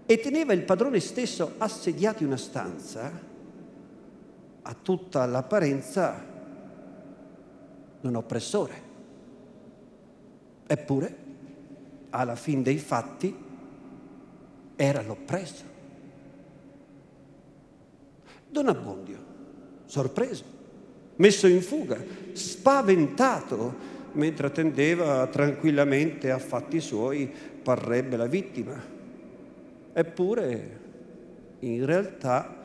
[0.05, 3.11] e teneva il padrone stesso assediato in una stanza,
[4.61, 6.23] a tutta l'apparenza
[8.03, 8.83] un oppressore.
[10.67, 11.17] Eppure,
[12.11, 13.35] alla fin dei fatti,
[14.77, 15.65] era l'oppresso.
[18.47, 19.19] Don Abbondio,
[19.87, 20.45] sorpreso,
[21.17, 21.99] messo in fuga,
[22.35, 27.31] spaventato, mentre attendeva tranquillamente a fatti suoi,
[27.63, 28.83] parrebbe la vittima.
[29.93, 30.81] Eppure,
[31.61, 32.65] in realtà,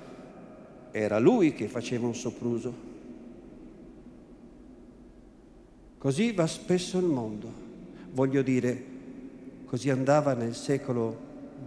[0.92, 2.90] era lui che faceva un sopruso.
[5.98, 7.54] Così va spesso il mondo.
[8.12, 8.84] Voglio dire,
[9.66, 11.18] così andava nel secolo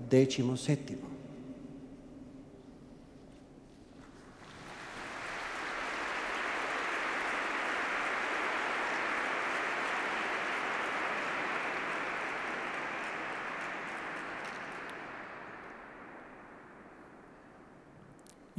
[0.09, 1.14] XVII.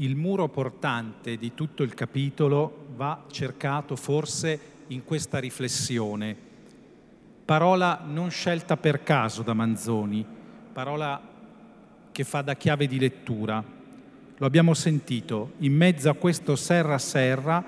[0.05, 6.37] Il muro portante di tutto il capitolo va cercato forse in questa riflessione.
[7.43, 10.23] Parola non scelta per caso da Manzoni,
[10.71, 11.19] parola
[12.11, 13.63] che fa da chiave di lettura.
[14.37, 17.63] Lo abbiamo sentito, in mezzo a questo serra serra,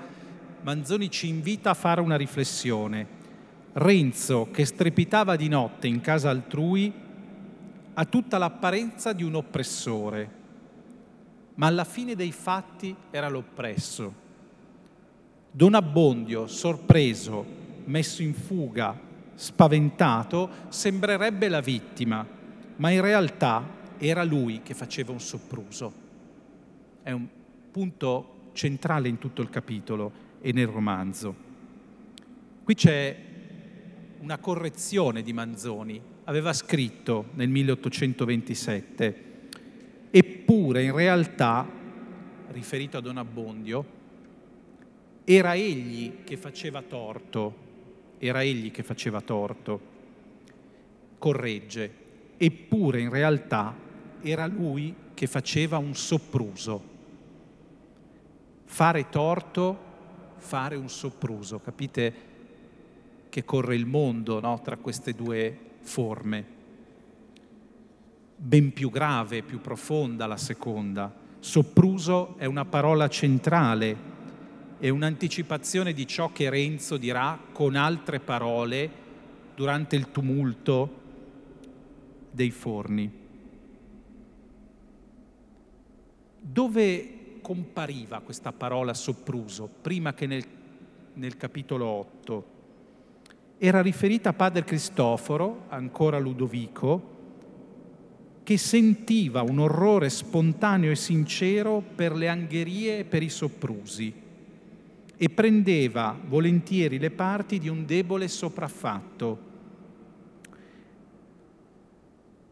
[0.62, 3.16] Manzoni ci invita a fare una riflessione.
[3.72, 6.92] Renzo, che strepitava di notte in casa altrui,
[7.94, 10.37] ha tutta l'apparenza di un oppressore
[11.58, 14.26] ma alla fine dei fatti era l'oppresso.
[15.50, 17.44] Don Abbondio, sorpreso,
[17.84, 18.98] messo in fuga,
[19.34, 22.24] spaventato, sembrerebbe la vittima,
[22.76, 25.92] ma in realtà era lui che faceva un sopruso.
[27.02, 27.26] È un
[27.72, 31.34] punto centrale in tutto il capitolo e nel romanzo.
[32.62, 33.24] Qui c'è
[34.20, 36.00] una correzione di Manzoni.
[36.24, 39.27] Aveva scritto nel 1827
[40.10, 41.66] Eppure in realtà,
[42.48, 43.96] riferito a Don Abbondio,
[45.24, 47.66] era egli che faceva torto,
[48.18, 49.80] era egli che faceva torto,
[51.18, 51.92] corregge,
[52.38, 53.74] eppure in realtà
[54.22, 56.96] era lui che faceva un sopruso.
[58.64, 59.78] Fare torto,
[60.36, 62.14] fare un sopruso, capite
[63.28, 66.56] che corre il mondo no, tra queste due forme
[68.40, 71.12] ben più grave, più profonda la seconda.
[71.40, 73.96] Sopruso è una parola centrale,
[74.78, 79.06] è un'anticipazione di ciò che Renzo dirà con altre parole
[79.56, 81.00] durante il tumulto
[82.30, 83.10] dei forni.
[86.40, 90.44] Dove compariva questa parola sopruso prima che nel,
[91.14, 92.56] nel capitolo 8?
[93.58, 97.16] Era riferita a padre Cristoforo, ancora Ludovico,
[98.48, 104.10] che sentiva un orrore spontaneo e sincero per le angherie e per i soprusi
[105.18, 109.38] e prendeva volentieri le parti di un debole sopraffatto.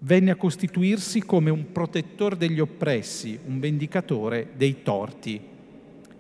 [0.01, 5.41] Venne a costituirsi come un protettore degli oppressi, un vendicatore dei torti.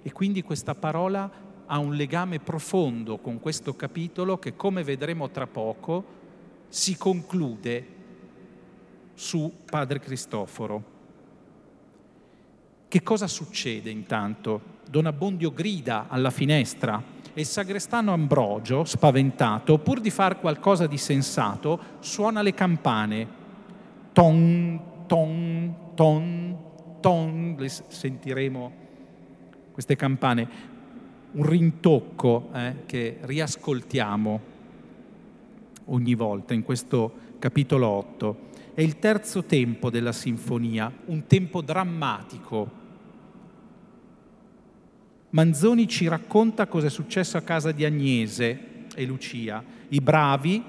[0.03, 1.31] E quindi questa parola
[1.67, 6.05] ha un legame profondo con questo capitolo che, come vedremo tra poco,
[6.69, 7.95] si conclude
[9.16, 10.94] su padre Cristoforo.
[12.87, 14.74] Che cosa succede intanto?
[14.88, 17.02] Don Abbondio grida alla finestra
[17.33, 23.29] e il sagrestano Ambrogio, spaventato, pur di fare qualcosa di sensato, suona le campane.
[24.12, 26.57] Ton, ton, ton,
[27.00, 28.72] ton, le sentiremo
[29.72, 30.48] queste campane,
[31.33, 34.40] un rintocco eh, che riascoltiamo
[35.87, 38.45] ogni volta in questo capitolo 8.
[38.77, 42.71] È il terzo tempo della sinfonia, un tempo drammatico.
[45.31, 49.65] Manzoni ci racconta cosa è successo a casa di Agnese e Lucia.
[49.89, 50.62] I bravi,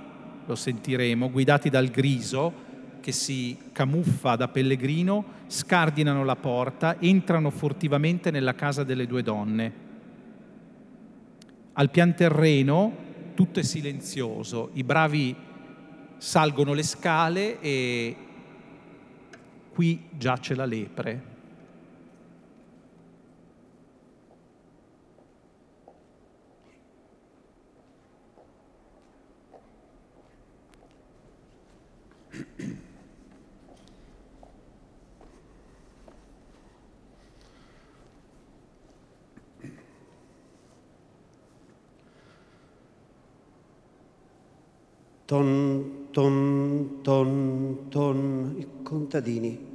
[0.45, 2.53] lo sentiremo, guidati dal griso,
[3.01, 9.73] che si camuffa da pellegrino, scardinano la porta, entrano furtivamente nella casa delle due donne.
[11.73, 12.95] Al pian terreno
[13.33, 15.35] tutto è silenzioso, i bravi
[16.17, 18.15] salgono le scale e
[19.73, 21.35] qui giace la lepre.
[45.27, 48.55] Ton, ton, ton, ton.
[48.57, 49.65] I contadini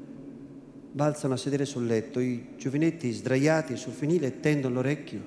[0.92, 5.21] balzano a sedere sul letto, i giovinetti sdraiati sul finile tendono l'orecchio,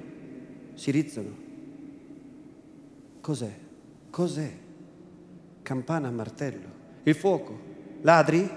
[0.74, 1.44] si rizzano.
[3.22, 3.52] Cos'è?
[4.10, 4.52] Cos'è?
[5.64, 6.68] Campana a martello.
[7.04, 7.60] Il fuoco.
[8.02, 8.48] Ladri?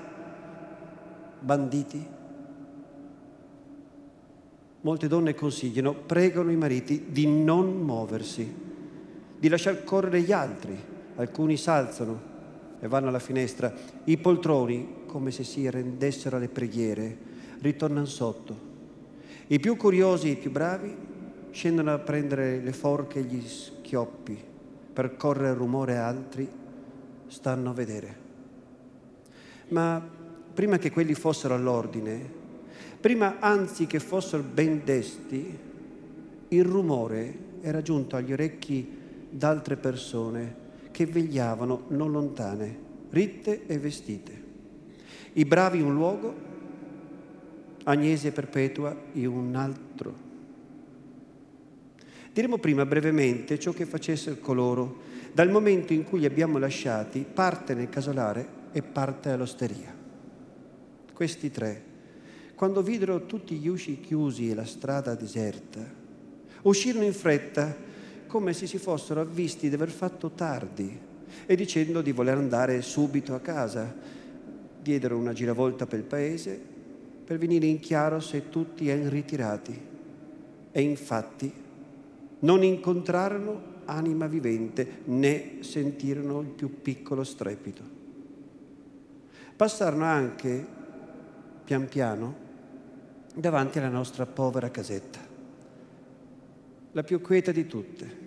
[1.41, 2.07] Banditi?
[4.81, 8.55] Molte donne consigliano, pregano i mariti di non muoversi,
[9.39, 12.37] di lasciar correre gli altri alcuni s'alzano
[12.81, 13.73] e vanno alla finestra,
[14.05, 17.17] i poltroni, come se si rendessero alle preghiere,
[17.61, 18.67] ritornano sotto.
[19.49, 20.95] I più curiosi, i più bravi,
[21.51, 24.39] scendono a prendere le forche e gli schioppi,
[24.93, 26.49] per correre rumore altri,
[27.27, 28.27] stanno a vedere.
[29.69, 30.03] Ma
[30.55, 32.37] prima che quelli fossero all'ordine,
[33.01, 35.59] prima anzi che fossero ben desti,
[36.49, 38.97] il rumore era giunto agli orecchi
[39.31, 40.67] d'altre persone
[40.99, 42.77] che vegliavano non lontane,
[43.11, 44.43] ritte e vestite.
[45.35, 46.35] I bravi un luogo,
[47.85, 50.13] Agnese Perpetua io un altro.
[52.33, 57.75] Diremo prima brevemente ciò che facessero coloro dal momento in cui li abbiamo lasciati, parte
[57.75, 59.95] nel casolare e parte all'osteria.
[61.13, 61.83] Questi tre,
[62.57, 65.81] quando videro tutti gli usci chiusi e la strada deserta,
[66.63, 67.87] uscirono in fretta
[68.29, 70.97] come se si fossero avvisti di aver fatto tardi
[71.45, 73.93] e dicendo di voler andare subito a casa,
[74.81, 76.77] diedero una giravolta per il paese
[77.25, 79.79] per venire in chiaro se tutti erano ritirati.
[80.71, 81.53] E infatti
[82.41, 87.83] non incontrarono anima vivente né sentirono il più piccolo strepito.
[89.57, 90.67] Passarono anche,
[91.65, 92.47] pian piano,
[93.35, 95.19] davanti alla nostra povera casetta,
[96.93, 98.18] la più quieta di tutte,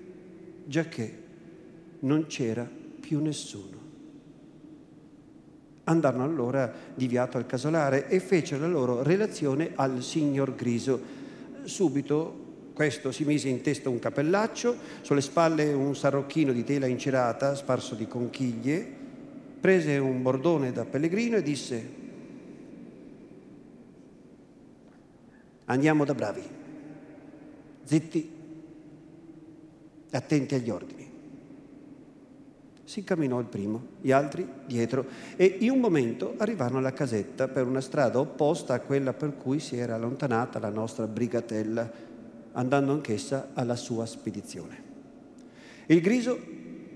[0.72, 1.20] giacché
[2.00, 2.68] non c'era
[3.00, 3.80] più nessuno.
[5.84, 11.20] Andarono allora di viato al casolare e fecero la loro relazione al signor Griso.
[11.64, 12.40] Subito
[12.74, 17.94] questo si mise in testa un cappellaccio, sulle spalle un sarrocchino di tela incerata sparso
[17.94, 19.00] di conchiglie,
[19.60, 22.00] prese un bordone da pellegrino e disse
[25.66, 26.44] andiamo da bravi,
[27.84, 28.40] zitti,
[30.12, 31.10] attenti agli ordini.
[32.84, 35.06] Si incamminò il primo, gli altri dietro
[35.38, 39.60] e in un momento arrivarono alla casetta per una strada opposta a quella per cui
[39.60, 41.90] si era allontanata la nostra brigatella
[42.54, 44.90] andando anch'essa alla sua spedizione.
[45.86, 46.38] Il griso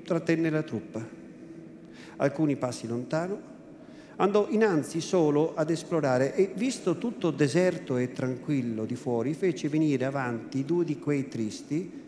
[0.03, 1.05] trattenne la truppa.
[2.17, 3.53] Alcuni passi lontano,
[4.17, 10.05] andò innanzi solo ad esplorare e, visto tutto deserto e tranquillo di fuori, fece venire
[10.05, 12.03] avanti due di quei tristi,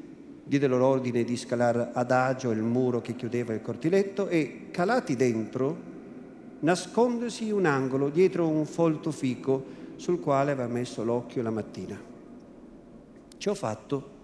[0.47, 5.95] diede loro ordine di scalare adagio il muro che chiudeva il cortiletto e, calati dentro,
[6.59, 11.99] nascondersi in un angolo dietro un folto fico sul quale aveva messo l'occhio la mattina.
[13.37, 14.15] Ci ho fatto.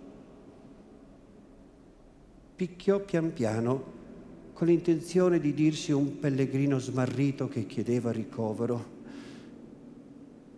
[2.56, 3.92] Picchiò pian piano
[4.54, 8.92] con l'intenzione di dirsi un pellegrino smarrito che chiedeva ricovero.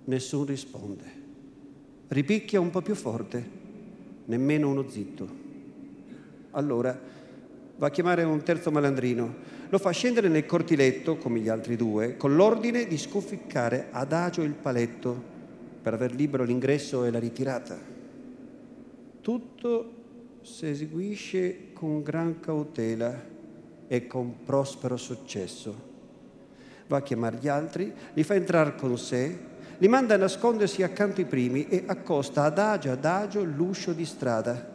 [0.06, 1.24] Nessun risponde.
[2.10, 3.50] Ripicchia un po' più forte,
[4.26, 5.45] nemmeno uno zitto.
[6.56, 6.98] Allora
[7.78, 9.36] va a chiamare un terzo malandrino,
[9.68, 14.54] lo fa scendere nel cortiletto, come gli altri due, con l'ordine di scufficare adagio il
[14.54, 15.34] paletto
[15.82, 17.78] per aver libero l'ingresso e la ritirata.
[19.20, 19.92] Tutto
[20.44, 23.22] si eseguisce con gran cautela
[23.88, 25.94] e con prospero successo.
[26.88, 29.38] Va a chiamare gli altri, li fa entrare con sé,
[29.78, 34.75] li manda a nascondersi accanto ai primi e accosta adagio adagio l'uscio di strada.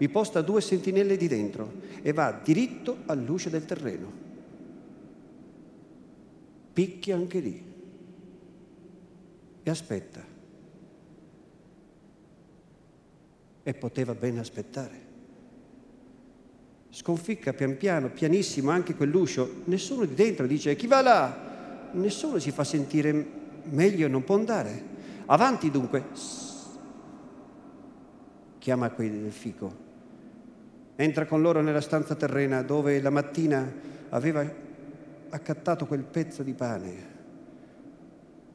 [0.00, 1.70] Vi posta due sentinelle di dentro
[2.00, 4.10] e va diritto all'uscio del terreno.
[6.72, 7.62] Picchia anche lì
[9.62, 10.30] e aspetta.
[13.62, 15.08] e poteva ben aspettare.
[16.90, 19.62] Sconficca pian piano, pianissimo anche quell'uscio.
[19.64, 21.88] Nessuno di dentro dice chi va là?
[21.92, 24.98] Nessuno si fa sentire meglio non può andare.
[25.26, 26.04] Avanti dunque.
[28.58, 29.88] Chiama quei del fico.
[31.00, 33.72] Entra con loro nella stanza terrena dove la mattina
[34.10, 34.46] aveva
[35.30, 36.94] accattato quel pezzo di pane.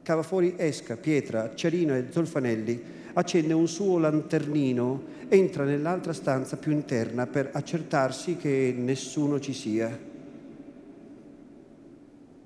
[0.00, 2.84] Cava fuori esca, pietra, acciarino e zolfanelli
[3.14, 9.98] accende un suo lanternino, entra nell'altra stanza più interna per accertarsi che nessuno ci sia.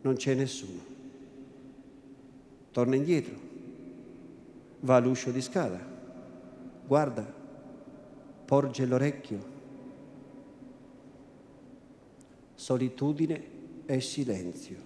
[0.00, 0.80] Non c'è nessuno.
[2.70, 3.34] Torna indietro,
[4.80, 5.78] va all'uscio di scala,
[6.86, 7.30] guarda,
[8.46, 9.58] porge l'orecchio.
[12.60, 13.42] Solitudine
[13.86, 14.76] e silenzio.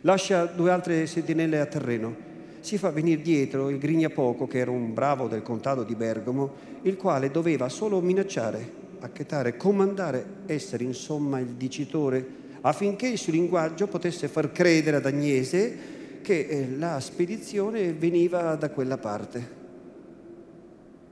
[0.00, 2.28] Lascia due altre sentinelle a terreno
[2.58, 6.96] si fa venire dietro il Grignapoco, che era un bravo del contado di Bergamo, il
[6.96, 12.26] quale doveva solo minacciare, acchettare, comandare, essere insomma il dicitore,
[12.62, 15.78] affinché il suo linguaggio potesse far credere ad Agnese
[16.20, 19.59] che eh, la spedizione veniva da quella parte.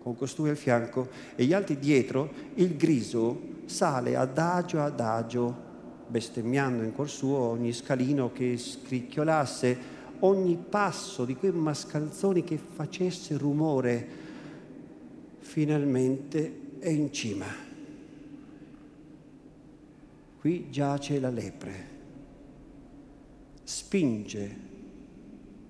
[0.08, 5.54] Con costui al fianco e gli altri dietro, il griso sale adagio adagio,
[6.06, 9.78] bestemmiando in cuor suo ogni scalino che scricchiolasse
[10.20, 14.08] ogni passo di quei mascalzoni che facesse rumore,
[15.40, 17.44] finalmente è in cima.
[20.40, 21.88] Qui giace la lepre,
[23.62, 24.56] spinge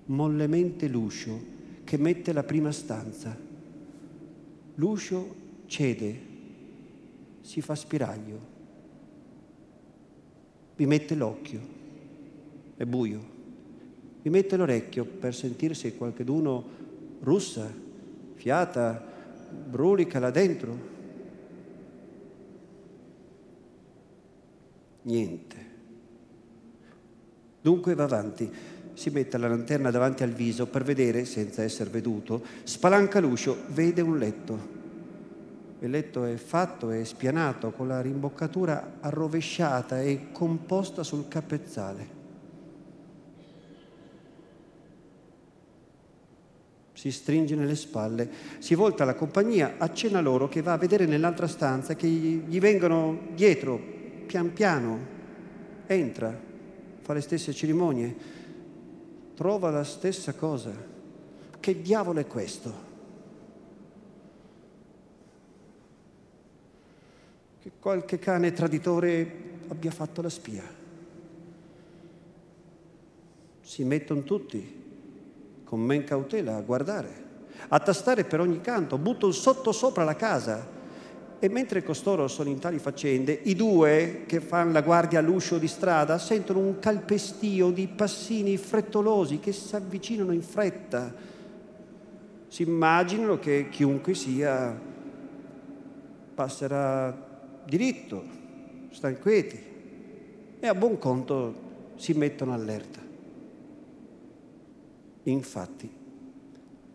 [0.05, 1.37] mollemente l'uscio
[1.83, 3.48] che mette la prima stanza.
[4.79, 6.19] L'uscio cede,
[7.41, 8.39] si fa spiraglio,
[10.77, 11.59] vi mette l'occhio,
[12.77, 13.37] è buio
[14.21, 16.63] Vi mette l'orecchio per sentire se qualcheduno
[17.21, 17.69] russa,
[18.35, 19.03] fiata,
[19.69, 20.77] brulica là dentro.
[25.01, 25.67] Niente.
[27.61, 28.49] Dunque va avanti,
[28.99, 34.01] si mette la lanterna davanti al viso per vedere, senza essere veduto, spalanca l'uscio, vede
[34.01, 34.77] un letto.
[35.79, 42.17] Il letto è fatto e spianato con la rimboccatura arrovesciata e composta sul capezzale.
[46.91, 51.47] si stringe nelle spalle, si volta alla compagnia, accenna loro che va a vedere nell'altra
[51.47, 53.79] stanza, che gli vengono dietro,
[54.25, 54.99] pian piano,
[55.87, 56.37] entra,
[56.99, 58.38] fa le stesse cerimonie,
[59.39, 60.69] trova la stessa cosa.
[61.61, 62.73] Che diavolo è questo?
[67.61, 70.63] Che qualche cane traditore abbia fatto la spia.
[73.61, 77.23] Si mettono tutti con men cautela a guardare,
[77.69, 80.67] a tastare per ogni canto, buttano sotto sopra la casa.
[81.41, 85.69] E mentre costoro sono in tali faccende, i due che fanno la guardia all'uscio di
[85.69, 91.15] strada sentono un calpestio di passini frettolosi che si avvicinano in fretta.
[92.47, 94.77] Si immaginano che chiunque sia
[96.35, 97.27] passerà
[97.65, 98.23] diritto,
[98.91, 99.59] stancheti
[100.59, 102.99] e a buon conto si mettono allerta.
[105.23, 105.89] Infatti,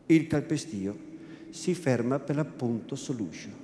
[0.06, 0.96] il calpestio
[1.48, 3.63] si ferma per l'appunto sull'uscio.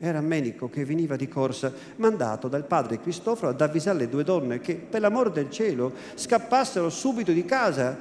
[0.00, 4.60] Era Menico che veniva di corsa, mandato dal padre Cristoforo ad avvisare le due donne
[4.60, 7.96] che, per l'amor del cielo, scappassero subito di casa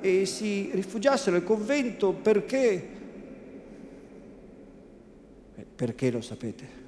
[0.00, 2.88] e si rifugiassero al convento perché...
[5.54, 6.80] Eh, perché lo sapete?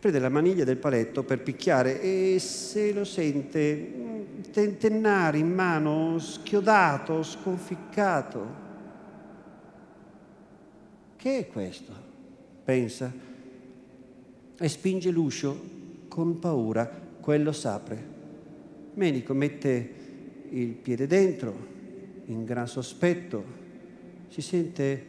[0.00, 7.22] Prende la maniglia del paletto per picchiare e se lo sente tentennare in mano, schiodato,
[7.22, 8.66] sconficcato.
[11.16, 12.07] Che è questo?
[12.68, 13.10] Pensa
[14.58, 15.58] e spinge l'uscio
[16.06, 16.86] con paura,
[17.18, 18.04] quello s'apre.
[18.92, 19.94] Menico mette
[20.50, 21.56] il piede dentro,
[22.26, 23.42] in gran sospetto,
[24.28, 25.06] si sente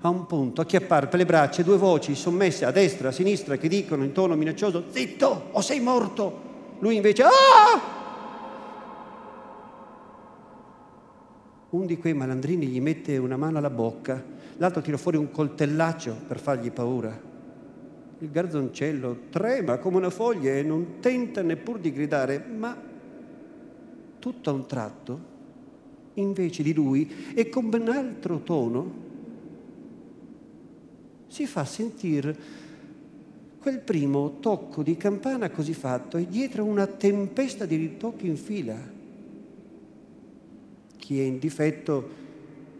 [0.00, 3.68] a un punto acchiappare per le braccia due voci sommesse a destra, a sinistra che
[3.68, 6.76] dicono in tono minaccioso zitto o sei morto.
[6.80, 7.96] Lui invece ah!
[11.70, 14.22] Un di quei malandrini gli mette una mano alla bocca,
[14.58, 17.26] l'altro tira fuori un coltellaccio per fargli paura.
[18.20, 22.76] Il garzoncello trema come una foglia e non tenta neppur di gridare, ma
[24.18, 25.36] tutto a un tratto,
[26.14, 29.06] invece di lui e con ben altro tono,
[31.28, 32.36] si fa sentire
[33.58, 38.96] quel primo tocco di campana così fatto e dietro una tempesta di ritocchi in fila
[41.08, 42.26] chi è in difetto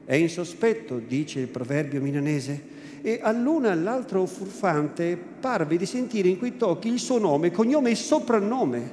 [0.09, 6.38] è in sospetto, dice il proverbio milanese, e all'una all'altro furfante parve di sentire in
[6.38, 8.92] quei tocchi il suo nome, cognome e soprannome.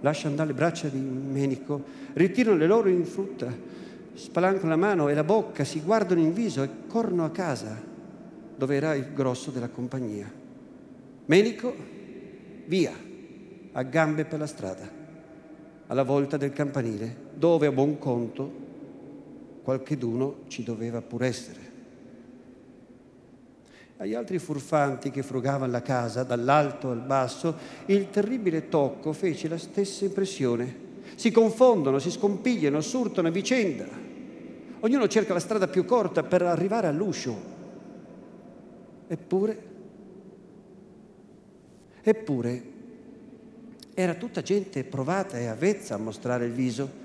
[0.00, 1.82] Lascia andare le braccia di Menico,
[2.12, 3.50] ritirano le loro in frutta,
[4.12, 7.74] spalancano la mano e la bocca, si guardano in viso e corrono a casa,
[8.54, 10.30] dove era il grosso della compagnia.
[11.24, 11.74] Menico,
[12.66, 12.92] via,
[13.72, 14.86] a gambe per la strada
[15.86, 18.64] alla volta del campanile, dove a buon conto
[19.66, 21.60] qualcheduno ci doveva pur essere.
[23.96, 27.56] Agli altri furfanti che frugavano la casa dall'alto al basso,
[27.86, 30.84] il terribile tocco fece la stessa impressione.
[31.16, 33.88] Si confondono, si scompigliano, surtano a vicenda.
[34.78, 37.36] Ognuno cerca la strada più corta per arrivare all'uscio.
[39.08, 39.62] Eppure,
[42.02, 42.62] eppure,
[43.94, 47.04] era tutta gente provata e avvezza a mostrare il viso,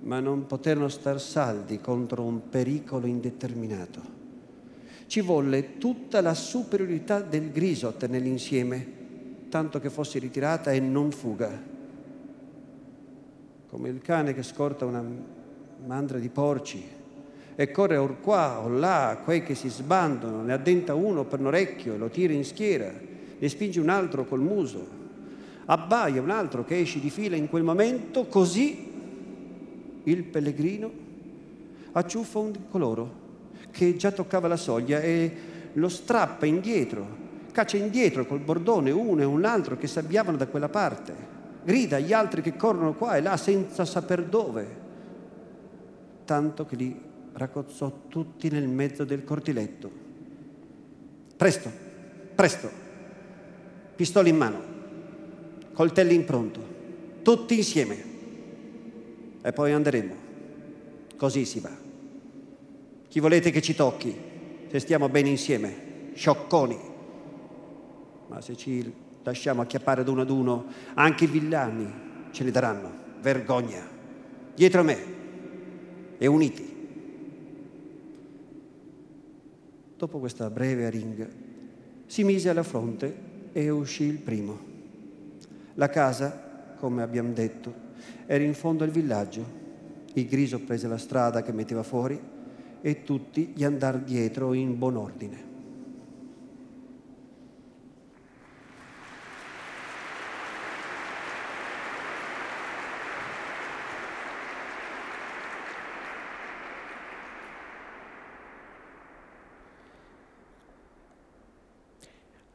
[0.00, 4.18] ma non poterono star saldi contro un pericolo indeterminato.
[5.06, 8.98] Ci volle tutta la superiorità del griso a tenerli insieme,
[9.48, 11.50] tanto che fosse ritirata e non fuga.
[13.68, 15.04] Come il cane che scorta una
[15.86, 16.82] mandra di porci
[17.54, 21.46] e corre or qua o là, quei che si sbandano, ne addenta uno per un
[21.46, 22.92] orecchio e lo tira in schiera,
[23.38, 24.98] ne spinge un altro col muso
[25.70, 28.89] abbaia un altro che esce di fila in quel momento, così
[30.04, 30.90] il pellegrino
[31.92, 33.28] acciuffa un di coloro
[33.70, 35.32] che già toccava la soglia e
[35.74, 37.06] lo strappa indietro,
[37.52, 41.14] caccia indietro col bordone uno e un altro che si avviavano da quella parte,
[41.64, 44.66] grida agli altri che corrono qua e là senza saper dove,
[46.24, 47.00] tanto che li
[47.32, 49.90] raccozzò tutti nel mezzo del cortiletto.
[51.36, 51.70] Presto,
[52.34, 52.70] presto,
[53.94, 54.70] pistola in mano
[55.80, 56.60] coltelli in pronto,
[57.22, 58.09] tutti insieme.
[59.42, 60.14] E poi andremo.
[61.16, 61.70] Così si va.
[63.08, 64.16] Chi volete che ci tocchi,
[64.70, 66.78] se stiamo bene insieme, sciocconi.
[68.28, 71.92] Ma se ci lasciamo acchiappare ad uno ad uno, anche i villani
[72.30, 72.90] ce ne daranno.
[73.20, 73.86] Vergogna.
[74.54, 74.98] Dietro me
[76.18, 76.68] e uniti.
[79.96, 81.28] Dopo questa breve ring,
[82.06, 83.14] si mise alla fronte
[83.52, 84.58] e uscì il primo.
[85.74, 87.88] La casa, come abbiamo detto,
[88.26, 89.58] era in fondo al villaggio.
[90.14, 92.20] Il griso prese la strada che metteva fuori
[92.80, 95.48] e tutti gli andar dietro in buon ordine.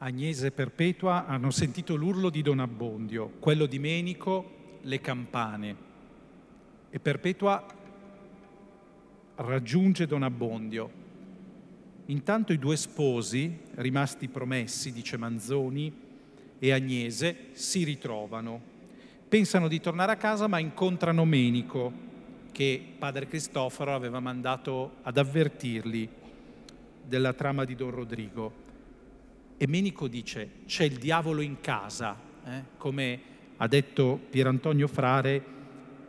[0.06, 4.55] Agnese e Perpetua hanno sentito l'urlo di Don Abbondio, quello di Menico,
[4.86, 5.76] le campane.
[6.90, 7.66] E Perpetua
[9.36, 11.04] raggiunge Don Abbondio.
[12.08, 16.04] Intanto i due sposi, rimasti promessi, dice Manzoni,
[16.60, 18.74] e Agnese, si ritrovano.
[19.28, 21.92] Pensano di tornare a casa ma incontrano Menico,
[22.52, 26.08] che padre Cristoforo aveva mandato ad avvertirli
[27.04, 28.64] della trama di Don Rodrigo.
[29.58, 32.64] E Menico dice, c'è il diavolo in casa, eh?
[32.78, 35.44] come ha detto Pierantonio Frare,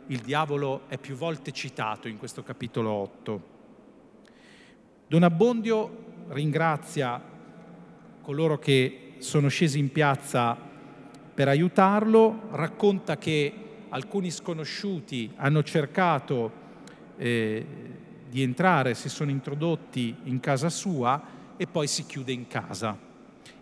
[0.07, 3.41] il diavolo è più volte citato in questo capitolo 8.
[5.07, 7.21] Don Abbondio ringrazia
[8.21, 10.57] coloro che sono scesi in piazza
[11.33, 13.53] per aiutarlo, racconta che
[13.89, 16.51] alcuni sconosciuti hanno cercato
[17.15, 17.65] eh,
[18.29, 21.21] di entrare, si sono introdotti in casa sua
[21.55, 23.06] e poi si chiude in casa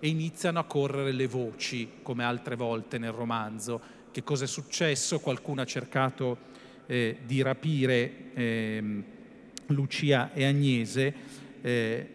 [0.06, 3.82] e iniziano a correre le voci, come altre volte nel romanzo.
[4.12, 5.20] Che cosa è successo?
[5.20, 6.38] Qualcuno ha cercato
[6.86, 9.04] eh, di rapire eh,
[9.66, 11.14] Lucia e Agnese.
[11.60, 12.10] Eh,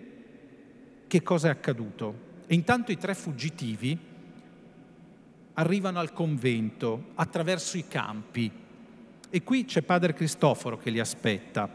[1.05, 2.29] che cosa è accaduto?
[2.47, 3.99] E intanto i tre fuggitivi
[5.55, 8.49] arrivano al convento attraverso i campi
[9.29, 11.69] e qui c'è padre Cristoforo che li aspetta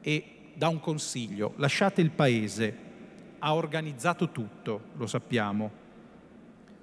[0.00, 0.24] e
[0.54, 2.86] dà un consiglio, lasciate il paese,
[3.38, 5.70] ha organizzato tutto, lo sappiamo.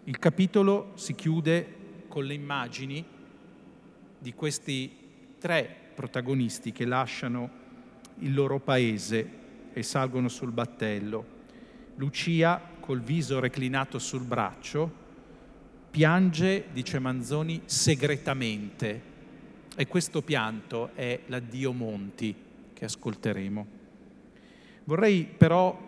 [0.06, 3.04] Il capitolo si chiude con le immagini
[4.18, 4.96] di questi
[5.40, 7.64] tre protagonisti che lasciano
[8.20, 9.44] il loro paese
[9.74, 11.34] e salgono sul battello.
[11.96, 15.04] Lucia, col viso reclinato sul braccio,
[15.90, 19.14] piange, dice Manzoni, segretamente.
[19.76, 22.36] E questo pianto è l'addio Monti
[22.74, 23.68] che ascolteremo.
[24.86, 25.85] Vorrei però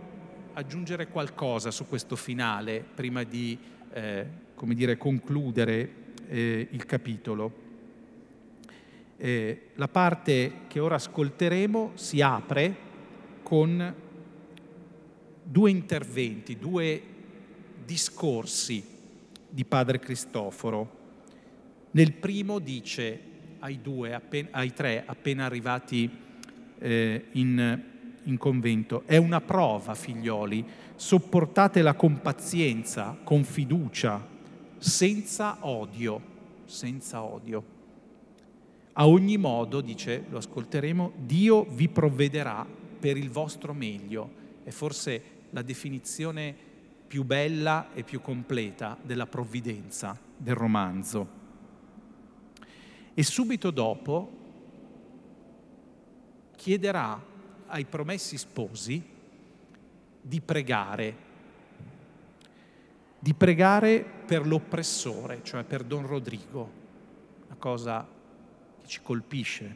[0.57, 3.55] aggiungere qualcosa su questo finale prima di
[3.93, 5.89] eh, come dire, concludere
[6.27, 7.65] eh, il capitolo.
[9.17, 12.75] Eh, la parte che ora ascolteremo si apre
[13.43, 13.93] con
[15.43, 17.01] due interventi, due
[17.85, 18.83] discorsi
[19.47, 20.95] di padre Cristoforo.
[21.91, 23.19] Nel primo dice
[23.59, 26.09] ai, due, appena, ai tre appena arrivati
[26.79, 27.95] eh, in
[28.27, 29.03] in convento.
[29.05, 30.65] È una prova, figlioli.
[30.95, 34.25] Sopportatela con pazienza, con fiducia,
[34.77, 36.21] senza odio,
[36.65, 37.75] senza odio.
[38.93, 42.65] A ogni modo, dice, lo ascolteremo, Dio vi provvederà
[42.99, 44.45] per il vostro meglio.
[44.63, 45.21] È forse
[45.51, 46.55] la definizione
[47.07, 51.35] più bella e più completa della provvidenza del romanzo.
[53.13, 54.31] E subito dopo
[56.55, 57.35] chiederà
[57.67, 59.03] ai promessi sposi
[60.21, 61.15] di pregare,
[63.19, 66.71] di pregare per l'oppressore, cioè per Don Rodrigo,
[67.45, 68.07] una cosa
[68.81, 69.75] che ci colpisce.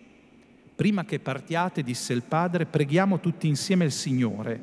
[0.76, 4.60] Prima che partiate, disse il padre, preghiamo tutti insieme il Signore,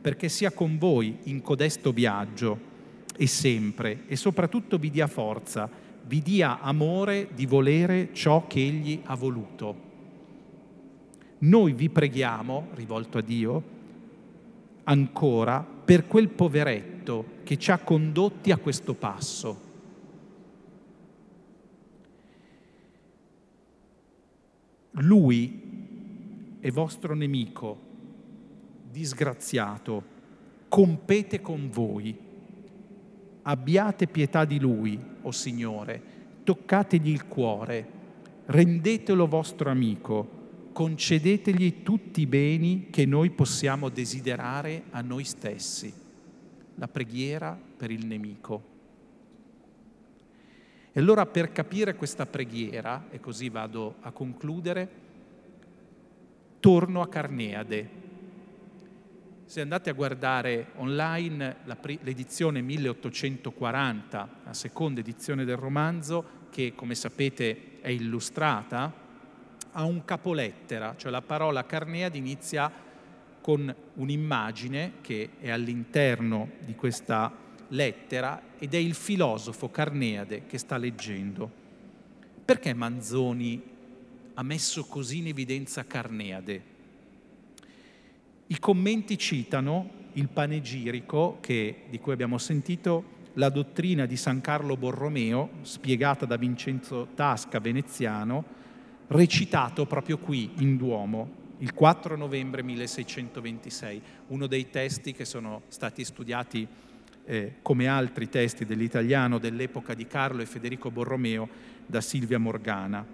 [0.00, 2.68] perché sia con voi in codesto viaggio
[3.16, 5.68] e sempre, e soprattutto vi dia forza,
[6.06, 9.88] vi dia amore di volere ciò che Egli ha voluto
[11.40, 13.78] noi vi preghiamo, rivolto a Dio,
[14.84, 19.68] ancora per quel poveretto che ci ha condotti a questo passo.
[24.92, 27.78] Lui è vostro nemico,
[28.90, 30.02] disgraziato,
[30.68, 32.28] compete con voi.
[33.42, 36.02] Abbiate pietà di lui, o oh Signore,
[36.44, 37.88] toccategli il cuore,
[38.44, 40.38] rendetelo vostro amico
[40.72, 45.92] concedetegli tutti i beni che noi possiamo desiderare a noi stessi.
[46.76, 48.68] La preghiera per il nemico.
[50.92, 54.88] E allora per capire questa preghiera, e così vado a concludere,
[56.58, 57.98] torno a Carneade.
[59.44, 61.56] Se andate a guardare online
[62.02, 68.99] l'edizione 1840, la seconda edizione del romanzo, che come sapete è illustrata,
[69.72, 72.70] ha un capolettera, cioè la parola Carneade inizia
[73.40, 77.32] con un'immagine che è all'interno di questa
[77.68, 81.50] lettera ed è il filosofo Carneade che sta leggendo.
[82.44, 83.62] Perché Manzoni
[84.34, 86.62] ha messo così in evidenza Carneade?
[88.48, 94.76] I commenti citano il panegirico che, di cui abbiamo sentito la dottrina di San Carlo
[94.76, 98.58] Borromeo, spiegata da Vincenzo Tasca, veneziano,
[99.10, 106.04] recitato proprio qui in Duomo il 4 novembre 1626, uno dei testi che sono stati
[106.04, 106.66] studiati
[107.24, 111.48] eh, come altri testi dell'italiano dell'epoca di Carlo e Federico Borromeo
[111.84, 113.04] da Silvia Morgana.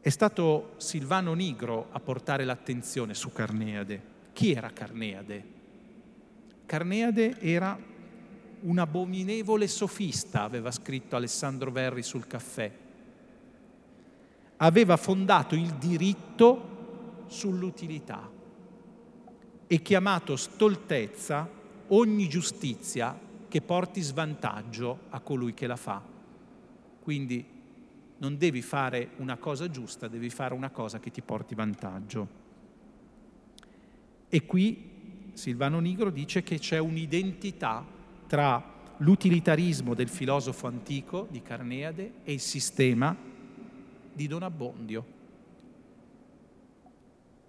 [0.00, 4.12] È stato Silvano Nigro a portare l'attenzione su Carneade.
[4.32, 5.44] Chi era Carneade?
[6.66, 7.76] Carneade era
[8.64, 12.70] un abominevole sofista, aveva scritto Alessandro Verri sul caffè.
[14.56, 18.30] Aveva fondato il diritto sull'utilità
[19.66, 21.48] e chiamato stoltezza
[21.88, 26.02] ogni giustizia che porti svantaggio a colui che la fa.
[27.02, 27.44] Quindi
[28.18, 32.42] non devi fare una cosa giusta, devi fare una cosa che ti porti vantaggio.
[34.28, 34.92] E qui
[35.34, 37.93] Silvano Nigro dice che c'è un'identità
[38.34, 38.60] tra
[38.96, 43.16] l'utilitarismo del filosofo antico di Carneade e il sistema
[44.12, 45.06] di Don Abbondio.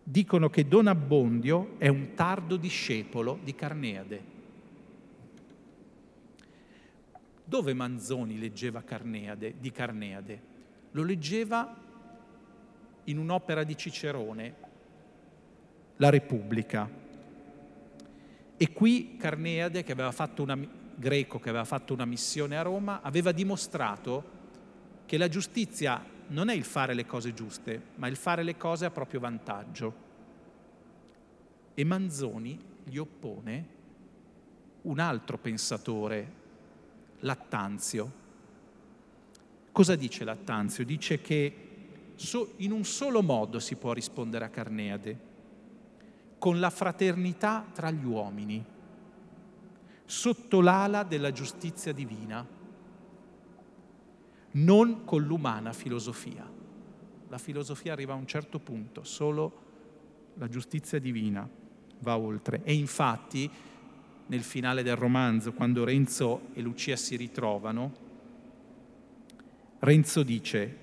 [0.04, 4.24] Dicono che Don Abbondio è un tardo discepolo di Carneade.
[7.44, 10.42] Dove Manzoni leggeva Carneade, di Carneade?
[10.92, 11.76] Lo leggeva
[13.06, 14.56] in un'opera di Cicerone,
[15.96, 16.88] La Repubblica,
[18.58, 19.94] e qui Carneade, che
[20.38, 20.58] una,
[20.96, 24.34] greco che aveva fatto una missione a Roma, aveva dimostrato
[25.06, 28.86] che la giustizia non è il fare le cose giuste, ma il fare le cose
[28.86, 30.04] a proprio vantaggio.
[31.74, 33.74] E Manzoni gli oppone
[34.84, 36.44] un altro pensatore,
[37.20, 38.24] Lattanzio.
[39.72, 40.86] Cosa dice Lattanzio?
[40.86, 41.60] Dice che
[42.58, 45.34] in un solo modo si può rispondere a Carneade
[46.38, 48.64] con la fraternità tra gli uomini,
[50.06, 52.46] sotto l'ala della giustizia divina,
[54.52, 56.48] non con l'umana filosofia.
[57.28, 59.64] La filosofia arriva a un certo punto, solo
[60.36, 61.48] la giustizia divina
[62.00, 62.62] va oltre.
[62.64, 63.50] E infatti,
[64.28, 68.04] nel finale del romanzo, quando Renzo e Lucia si ritrovano,
[69.80, 70.78] Renzo dice,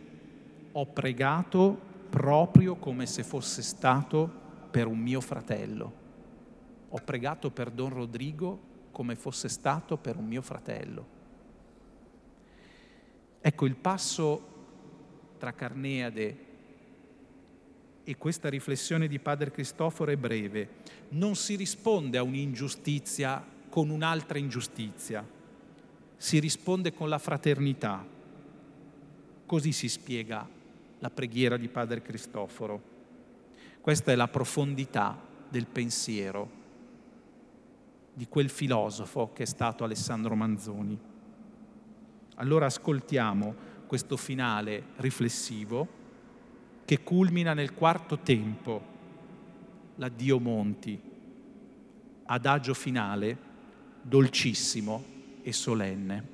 [0.72, 4.40] ho pregato proprio come se fosse stato
[4.72, 6.00] per un mio fratello.
[6.88, 11.20] Ho pregato per Don Rodrigo come fosse stato per un mio fratello.
[13.40, 14.50] Ecco, il passo
[15.38, 16.36] tra Carneade
[18.04, 20.68] e questa riflessione di Padre Cristoforo è breve.
[21.10, 25.26] Non si risponde a un'ingiustizia con un'altra ingiustizia,
[26.16, 28.06] si risponde con la fraternità.
[29.44, 30.48] Così si spiega
[30.98, 32.91] la preghiera di Padre Cristoforo.
[33.82, 35.18] Questa è la profondità
[35.48, 36.48] del pensiero
[38.14, 40.96] di quel filosofo che è stato Alessandro Manzoni.
[42.36, 43.52] Allora ascoltiamo
[43.88, 45.88] questo finale riflessivo
[46.84, 48.80] che culmina nel quarto tempo,
[49.96, 51.00] l'addio Monti,
[52.26, 53.36] adagio finale,
[54.00, 55.04] dolcissimo
[55.42, 56.31] e solenne.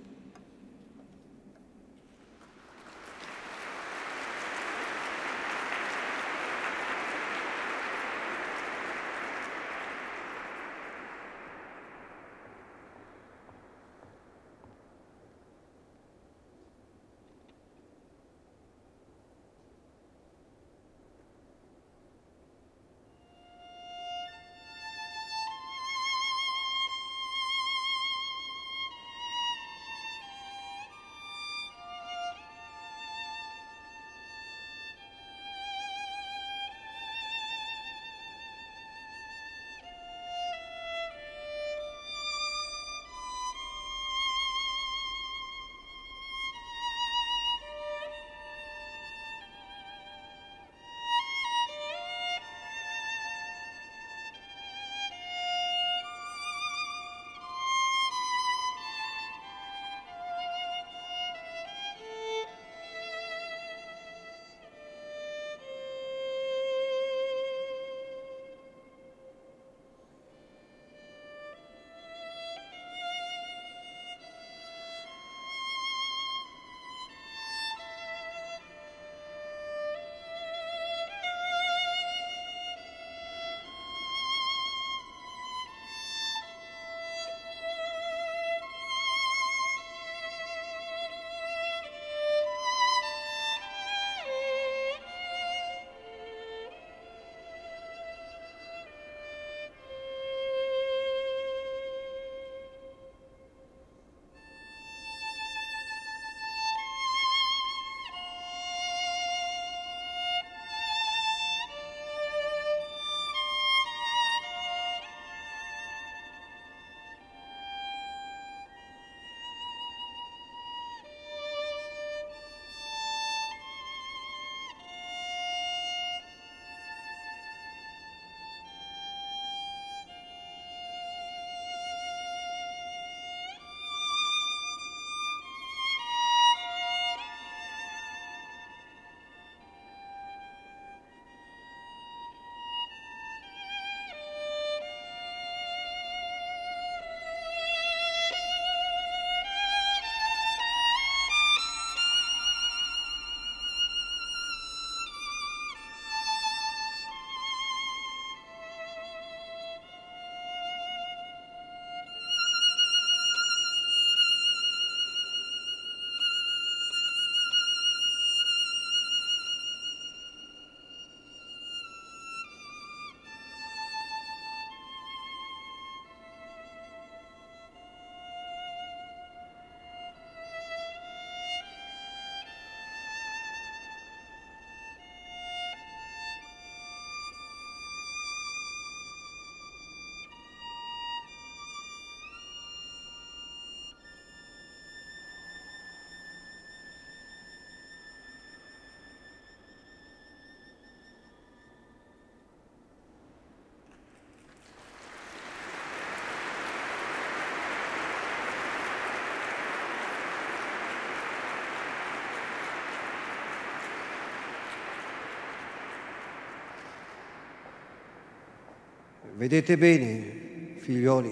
[219.39, 221.31] Vedete bene, figlioli,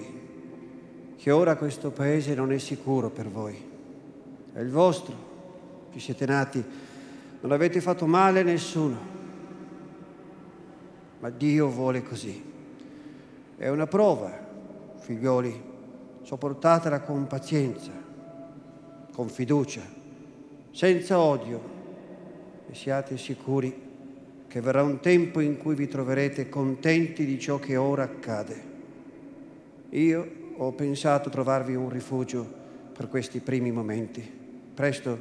[1.17, 3.61] che ora questo paese non è sicuro per voi.
[4.53, 6.65] È il vostro, ci siete nati,
[7.41, 8.97] non avete fatto male a nessuno,
[11.19, 12.41] ma Dio vuole così.
[13.57, 14.39] È una prova,
[15.01, 15.61] figlioli,
[16.23, 17.91] sopportatela con pazienza,
[19.13, 19.83] con fiducia,
[20.71, 21.61] senza odio
[22.71, 23.86] e siate sicuri
[24.57, 28.63] che verrà un tempo in cui vi troverete contenti di ciò che ora accade.
[29.91, 32.51] Io ho pensato trovarvi un rifugio
[32.97, 34.27] per questi primi momenti.
[34.73, 35.21] Presto,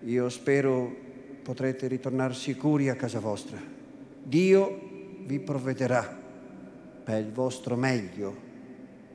[0.00, 0.92] io spero,
[1.40, 3.60] potrete ritornare sicuri a casa vostra.
[4.24, 4.80] Dio
[5.24, 6.18] vi provvederà
[7.04, 8.36] per il vostro meglio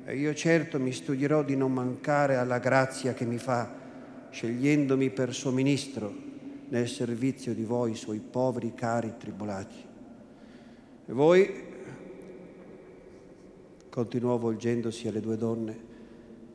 [0.06, 3.70] e io certo mi studierò di non mancare alla grazia che mi fa,
[4.30, 6.23] scegliendomi per suo ministro
[6.74, 9.86] nel servizio di voi, suoi poveri cari tribolati.
[11.06, 11.66] E voi,
[13.90, 15.78] continuò volgendosi alle due donne,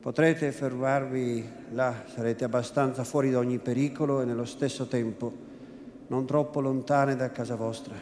[0.01, 5.33] potrete fermarvi là, sarete abbastanza fuori da ogni pericolo e nello stesso tempo
[6.09, 7.95] non troppo lontane da casa vostra.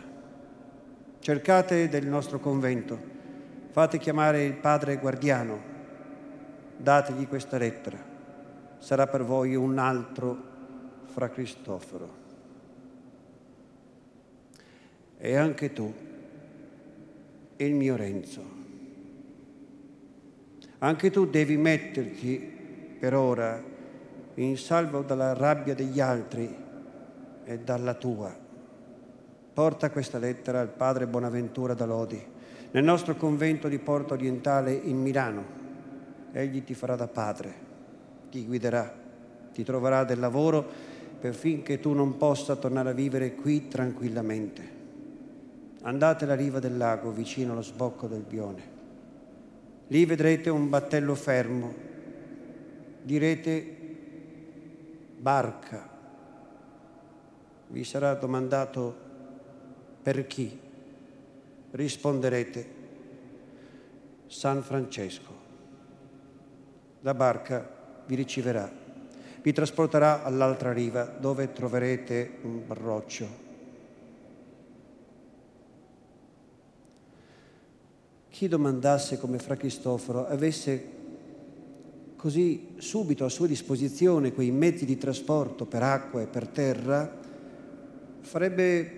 [1.19, 2.99] Cercate del nostro convento,
[3.73, 5.61] fate chiamare il padre guardiano,
[6.79, 7.99] dategli questa lettera,
[8.79, 10.55] sarà per voi un altro
[11.17, 12.09] fra Cristoforo.
[15.17, 15.91] E anche tu,
[17.57, 18.43] il mio Renzo.
[20.81, 22.37] Anche tu devi metterti
[23.01, 23.62] per ora
[24.35, 26.55] in salvo dalla rabbia degli altri
[27.45, 28.37] e dalla tua.
[29.55, 32.23] Porta questa lettera al padre Bonaventura da Lodi,
[32.73, 35.45] nel nostro convento di Porto Orientale in Milano.
[36.33, 37.55] Egli ti farà da padre,
[38.29, 38.93] ti guiderà,
[39.55, 44.75] ti troverà del lavoro per finché tu non possa tornare a vivere qui tranquillamente.
[45.83, 48.75] Andate alla riva del lago vicino allo sbocco del Bione.
[49.89, 51.75] Lì vedrete un battello fermo.
[53.03, 53.77] Direte
[55.17, 55.89] barca.
[57.69, 58.97] Vi sarà domandato
[60.03, 60.59] per chi.
[61.71, 62.67] Risponderete
[64.27, 65.35] San Francesco.
[67.01, 67.69] La barca
[68.07, 68.85] vi riceverà
[69.47, 73.28] vi trasporterà all'altra riva dove troverete un barroccio.
[78.28, 80.84] Chi domandasse come Fra Cristoforo avesse
[82.16, 87.09] così subito a sua disposizione quei mezzi di trasporto per acqua e per terra,
[88.22, 88.90] farebbe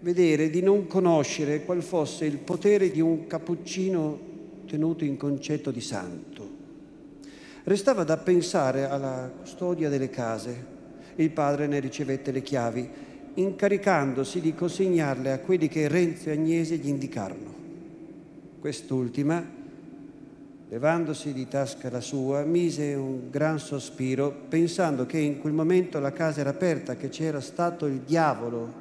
[0.00, 4.20] vedere di non conoscere qual fosse il potere di un cappuccino
[4.66, 6.57] tenuto in concetto di santo.
[7.68, 10.64] Restava da pensare alla custodia delle case.
[11.16, 12.88] Il padre ne ricevette le chiavi,
[13.34, 17.54] incaricandosi di consegnarle a quelli che Renzo e Agnese gli indicarono.
[18.58, 19.44] Quest'ultima,
[20.66, 26.12] levandosi di tasca la sua, mise un gran sospiro, pensando che in quel momento la
[26.12, 28.72] casa era aperta, che c'era stato il diavolo.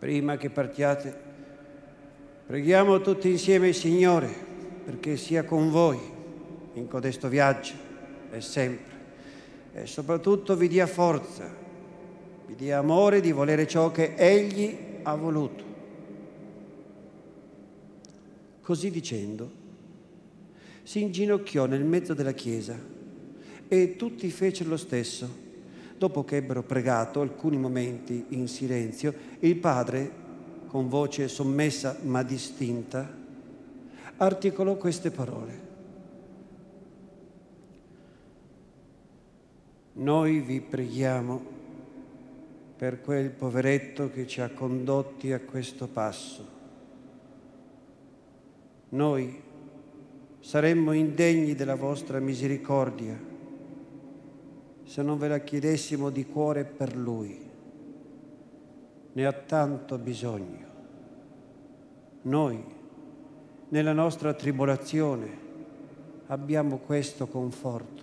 [0.00, 1.16] Prima che partiate,
[2.46, 4.50] preghiamo tutti insieme il Signore
[4.84, 6.20] perché sia con voi
[6.74, 7.74] in codesto viaggio
[8.30, 8.90] e sempre.
[9.74, 11.48] E soprattutto vi dia forza,
[12.46, 15.64] vi dia amore di volere ciò che Egli ha voluto.
[18.60, 19.50] Così dicendo,
[20.82, 22.78] si inginocchiò nel mezzo della chiesa
[23.68, 25.40] e tutti fecero lo stesso.
[25.96, 30.20] Dopo che ebbero pregato alcuni momenti in silenzio, il padre,
[30.66, 33.08] con voce sommessa ma distinta,
[34.16, 35.71] articolò queste parole.
[39.94, 41.40] Noi vi preghiamo
[42.76, 46.60] per quel poveretto che ci ha condotti a questo passo.
[48.88, 49.40] Noi
[50.40, 53.18] saremmo indegni della vostra misericordia
[54.84, 57.38] se non ve la chiedessimo di cuore per Lui.
[59.12, 60.66] Ne ha tanto bisogno.
[62.22, 62.64] Noi,
[63.68, 65.28] nella nostra tribolazione,
[66.26, 68.01] abbiamo questo conforto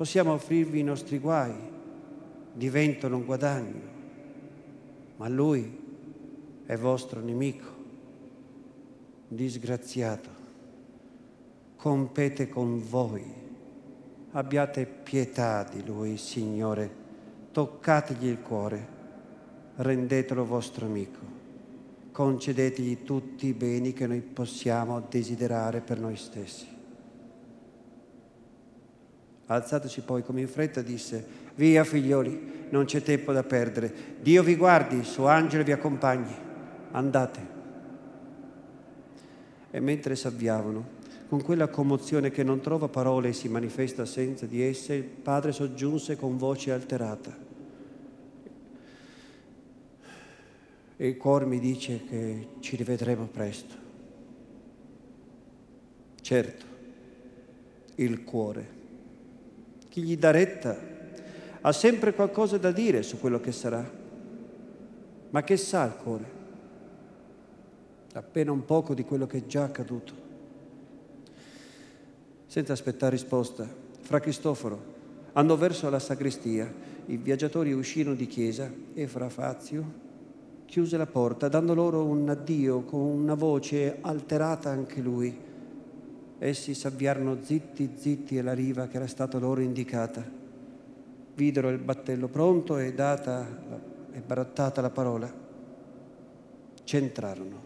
[0.00, 1.52] Possiamo offrirvi i nostri guai,
[2.54, 3.80] diventano un guadagno,
[5.16, 5.78] ma lui
[6.64, 7.66] è vostro nemico,
[9.28, 10.30] disgraziato.
[11.76, 13.22] Compete con voi.
[14.30, 16.90] Abbiate pietà di lui, Signore.
[17.52, 18.86] Toccategli il cuore,
[19.74, 21.18] rendetelo vostro amico.
[22.10, 26.78] Concedetegli tutti i beni che noi possiamo desiderare per noi stessi.
[29.50, 31.26] Alzatosi poi come in fretta disse,
[31.56, 33.92] via figlioli, non c'è tempo da perdere.
[34.20, 36.32] Dio vi guardi, suo angelo vi accompagni.
[36.92, 37.58] andate.
[39.72, 40.98] E mentre s'avviavano,
[41.28, 45.50] con quella commozione che non trova parole e si manifesta senza di esse, il padre
[45.50, 47.36] soggiunse con voce alterata.
[50.96, 53.74] E il cuore mi dice che ci rivedremo presto.
[56.20, 56.66] Certo,
[57.96, 58.78] il cuore.
[59.90, 60.78] Chi gli dà retta
[61.62, 63.84] ha sempre qualcosa da dire su quello che sarà.
[65.30, 66.24] Ma che sa il cuore?
[68.14, 70.14] Appena un poco di quello che è già accaduto.
[72.46, 73.68] Senza aspettare risposta,
[74.00, 74.98] fra Cristoforo
[75.32, 76.72] andò verso la sagrestia.
[77.06, 80.08] I viaggiatori uscirono di chiesa e fra Fazio
[80.66, 85.36] chiuse la porta, dando loro un addio con una voce alterata anche lui.
[86.42, 90.24] Essi s'avviarono zitti, zitti alla riva che era stata loro indicata.
[91.34, 93.46] Videro il battello pronto e data
[94.10, 95.30] e barattata la parola.
[96.82, 97.62] C'entrarono.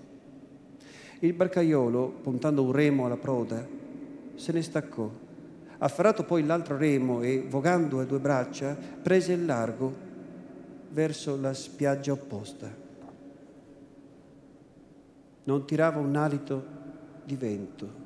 [1.20, 3.64] Il barcaiolo, puntando un remo alla proda,
[4.34, 5.08] se ne staccò.
[5.78, 9.94] Afferrato poi l'altro remo e, vogando a due braccia, prese il largo
[10.90, 12.68] verso la spiaggia opposta.
[15.44, 16.64] Non tirava un alito
[17.24, 18.03] di vento.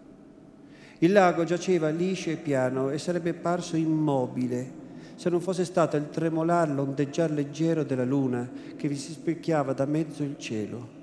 [0.98, 4.86] Il lago giaceva liscio e piano e sarebbe parso immobile
[5.18, 9.84] se non fosse stato il tremolar, l'ondeggiar leggero della luna che vi si specchiava da
[9.84, 10.96] mezzo il cielo.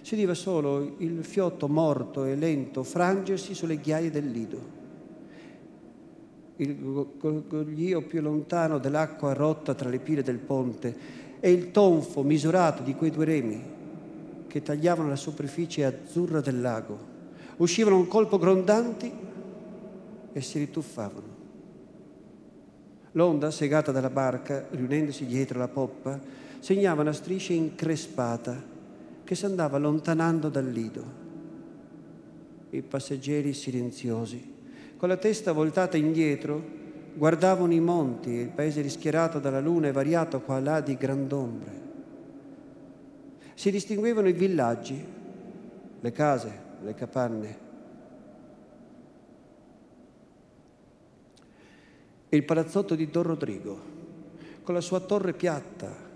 [0.00, 4.78] Si udiva solo il fiotto morto e lento frangersi sulle ghiaie del lido.
[6.58, 6.76] Il
[7.18, 10.96] gorgoglio più lontano dell'acqua rotta tra le pile del ponte
[11.40, 13.62] e il tonfo misurato di quei due remi
[14.46, 17.09] che tagliavano la superficie azzurra del lago.
[17.60, 19.12] Uscivano un colpo grondanti
[20.32, 21.38] e si rituffavano.
[23.12, 26.18] L'onda, segata dalla barca, riunendosi dietro la poppa,
[26.58, 28.62] segnava una striscia increspata
[29.22, 31.04] che si andava allontanando dal lido.
[32.70, 34.54] I passeggeri silenziosi,
[34.96, 36.62] con la testa voltata indietro,
[37.12, 40.96] guardavano i monti e il paese rischiarato dalla luna e variato qua e là di
[40.96, 41.80] grand'ombre.
[43.52, 45.04] Si distinguevano i villaggi,
[46.00, 47.68] le case, le capanne.
[52.28, 53.80] Il palazzotto di Don Rodrigo,
[54.62, 56.08] con la sua torre piatta,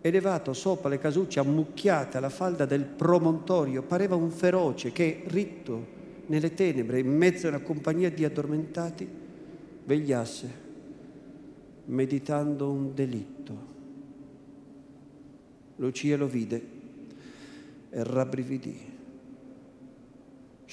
[0.00, 5.86] elevato sopra le casucce ammucchiate alla falda del promontorio, pareva un feroce che, ritto
[6.26, 9.08] nelle tenebre, in mezzo a una compagnia di addormentati,
[9.84, 10.62] vegliasse,
[11.86, 13.72] meditando un delitto.
[15.76, 16.66] Lucia lo vide
[17.90, 18.92] e rabbrividì.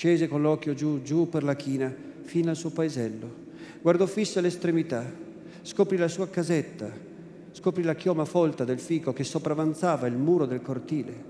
[0.01, 1.93] Scese con l'occhio giù, giù per la china,
[2.23, 3.29] fino al suo paesello.
[3.83, 5.05] Guardò fissa l'estremità,
[5.61, 6.89] scoprì la sua casetta,
[7.51, 11.23] Scoprì la chioma folta del fico che sopravanzava il muro del cortile.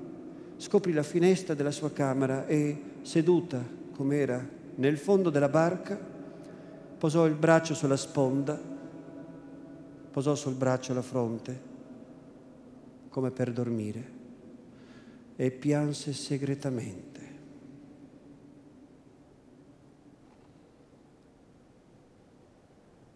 [0.56, 3.62] Scoprì la finestra della sua camera e, seduta
[3.94, 4.42] com'era
[4.76, 6.00] nel fondo della barca,
[6.98, 8.58] posò il braccio sulla sponda,
[10.12, 11.60] posò sul braccio la fronte,
[13.10, 14.12] come per dormire,
[15.36, 17.11] e pianse segretamente.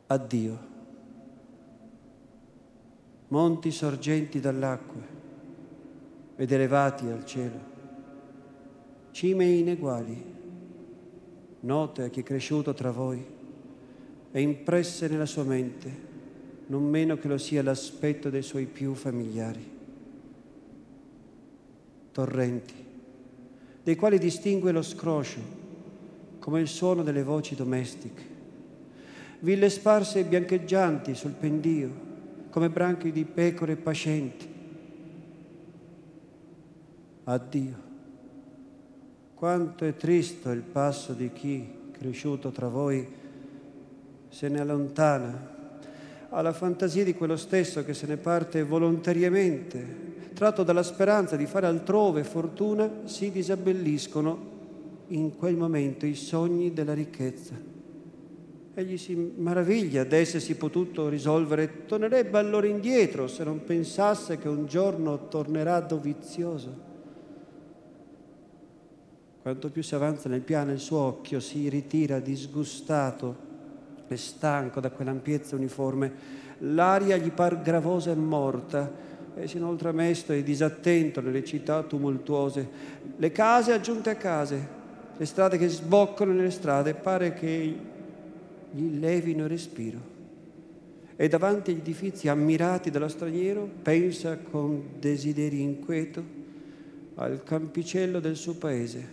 [0.07, 0.73] Addio
[3.29, 5.01] monti sorgenti dall'acqua
[6.35, 7.59] ed elevati al cielo,
[9.11, 10.33] cime ineguali,
[11.61, 13.25] note a chi è cresciuto tra voi
[14.31, 16.03] e impresse nella sua mente,
[16.67, 19.73] non meno che lo sia l'aspetto dei suoi più familiari.
[22.11, 22.85] Torrenti,
[23.81, 25.39] dei quali distingue lo scroscio
[26.39, 28.34] come il suono delle voci domestiche,
[29.45, 31.87] ville sparse e biancheggianti sul pendio,
[32.49, 34.47] come branchi di pecore pascenti.
[37.25, 37.83] Addio.
[39.35, 43.07] Quanto è triste il passo di chi, cresciuto tra voi,
[44.29, 45.53] se ne allontana,
[46.29, 51.45] ha la fantasia di quello stesso che se ne parte volontariamente, tratto dalla speranza di
[51.45, 54.53] fare altrove fortuna, si disabbelliscono
[55.09, 57.74] in quel momento i sogni della ricchezza.
[58.77, 65.29] Egli si maraviglia d'essersi potuto risolvere, tornerebbe allora indietro se non pensasse che un giorno
[65.29, 66.83] tornerà dovizioso.
[69.41, 73.37] Quanto più si avanza nel piano il suo occhio si ritira disgustato
[74.09, 76.11] e stanco da quell'ampiezza uniforme.
[76.57, 78.91] L'aria gli par gravosa e morta
[79.35, 82.67] e si inoltre mesto e disattento nelle città tumultuose.
[83.15, 84.67] Le case aggiunte a case,
[85.15, 87.93] le strade che sboccano nelle strade, pare che
[88.75, 90.13] gli levino il respiro
[91.15, 96.21] e davanti agli edifici ammirati dallo straniero pensa con desiderio inquieto
[97.15, 99.07] al campicello del suo paese,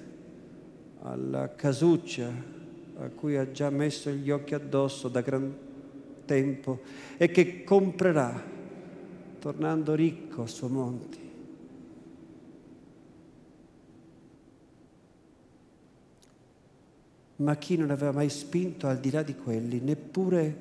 [1.02, 2.28] alla casuccia
[2.98, 5.54] a cui ha già messo gli occhi addosso da gran
[6.24, 6.80] tempo
[7.16, 8.42] e che comprerà
[9.38, 11.21] tornando ricco a suo monti.
[17.42, 20.56] Ma chi non aveva mai spinto al di là di quelli neppure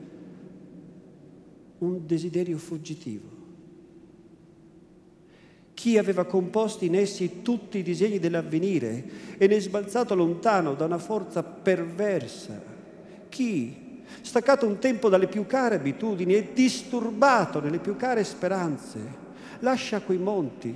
[1.78, 3.40] un desiderio fuggitivo?
[5.76, 10.98] Chi aveva composto in essi tutti i disegni dell'avvenire e ne sbalzato lontano da una
[10.98, 12.60] forza perversa?
[13.30, 19.00] Chi, staccato un tempo dalle più care abitudini e disturbato nelle più care speranze,
[19.60, 20.76] lascia quei monti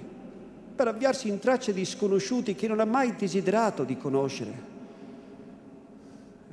[0.75, 4.74] per avviarsi in tracce di sconosciuti che non ha mai desiderato di conoscere?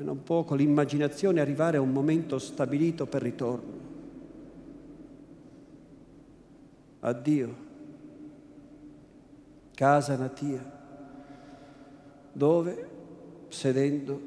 [0.02, 3.90] E non può con l'immaginazione arrivare a un momento stabilito per ritorno.
[6.98, 7.70] Addio
[9.74, 10.60] casa natia,
[12.32, 12.88] dove,
[13.48, 14.20] sedendo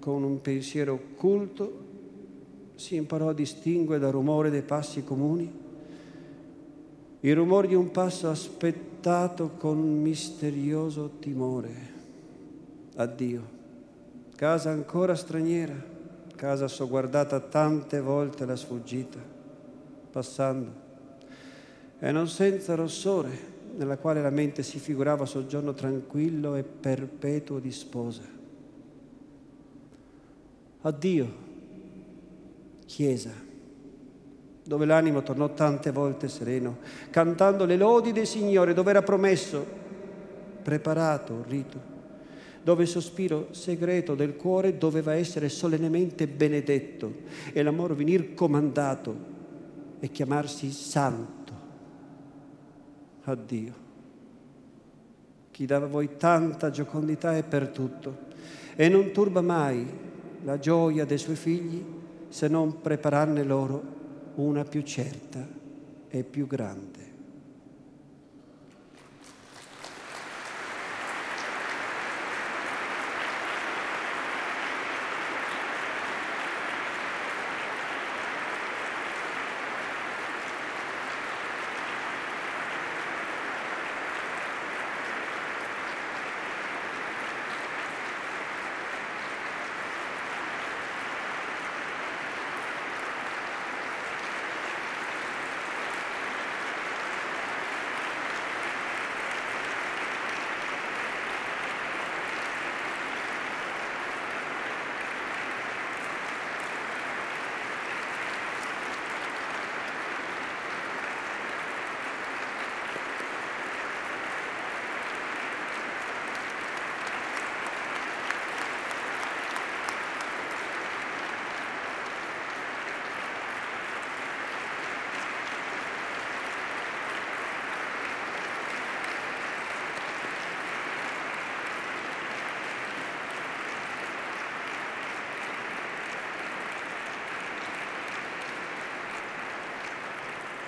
[0.00, 1.82] con un pensiero occulto,
[2.74, 5.62] si imparò a distinguere dal rumore dei passi comuni
[7.20, 11.92] il rumore di un passo aspettato con misterioso timore.
[12.96, 13.53] Addio,
[14.36, 15.74] casa ancora straniera,
[16.34, 19.18] casa sogguardata tante volte la sfuggita,
[20.10, 20.82] passando,
[21.98, 27.72] e non senza rossore nella quale la mente si figurava soggiorno tranquillo e perpetuo di
[27.72, 28.22] sposa.
[30.82, 31.42] Addio,
[32.84, 33.30] Chiesa,
[34.64, 36.78] dove l'animo tornò tante volte sereno,
[37.10, 39.64] cantando le lodi del Signore, dove era promesso,
[40.62, 41.93] preparato un rito,
[42.64, 47.12] dove il sospiro segreto del cuore doveva essere solennemente benedetto
[47.52, 49.32] e l'amore venir comandato
[50.00, 51.52] e chiamarsi santo
[53.24, 53.82] a Dio.
[55.50, 58.32] Chi dava a voi tanta giocondità è per tutto
[58.74, 59.86] e non turba mai
[60.42, 61.84] la gioia dei suoi figli
[62.28, 63.82] se non prepararne loro
[64.36, 65.46] una più certa
[66.08, 67.13] e più grande.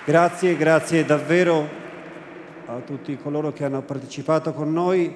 [0.07, 1.67] Grazie, grazie davvero
[2.67, 5.13] a tutti coloro che hanno partecipato con noi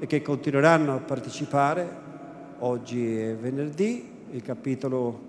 [0.00, 1.88] e che continueranno a partecipare.
[2.58, 5.20] Oggi è venerdì, il capitolo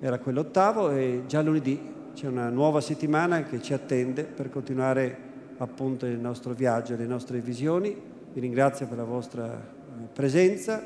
[0.00, 1.78] era quello ottavo e già lunedì
[2.14, 5.14] c'è una nuova settimana che ci attende per continuare
[5.58, 7.94] appunto il nostro viaggio, le nostre visioni.
[8.32, 10.82] Vi ringrazio per la vostra eh, presenza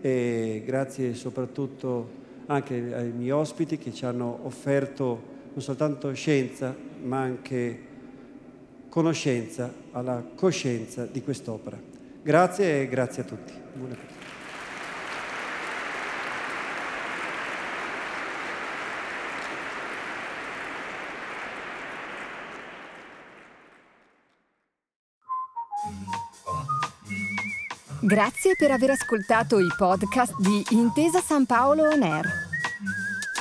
[0.00, 2.10] e grazie soprattutto
[2.46, 7.88] anche ai miei ospiti che ci hanno offerto non soltanto scienza, ma anche
[8.88, 11.78] conoscenza alla coscienza di quest'opera.
[12.22, 13.52] Grazie e grazie a tutti.
[28.02, 32.26] Grazie per aver ascoltato i podcast di Intesa San Paolo On Air.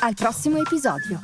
[0.01, 1.19] Al prossimo episodio.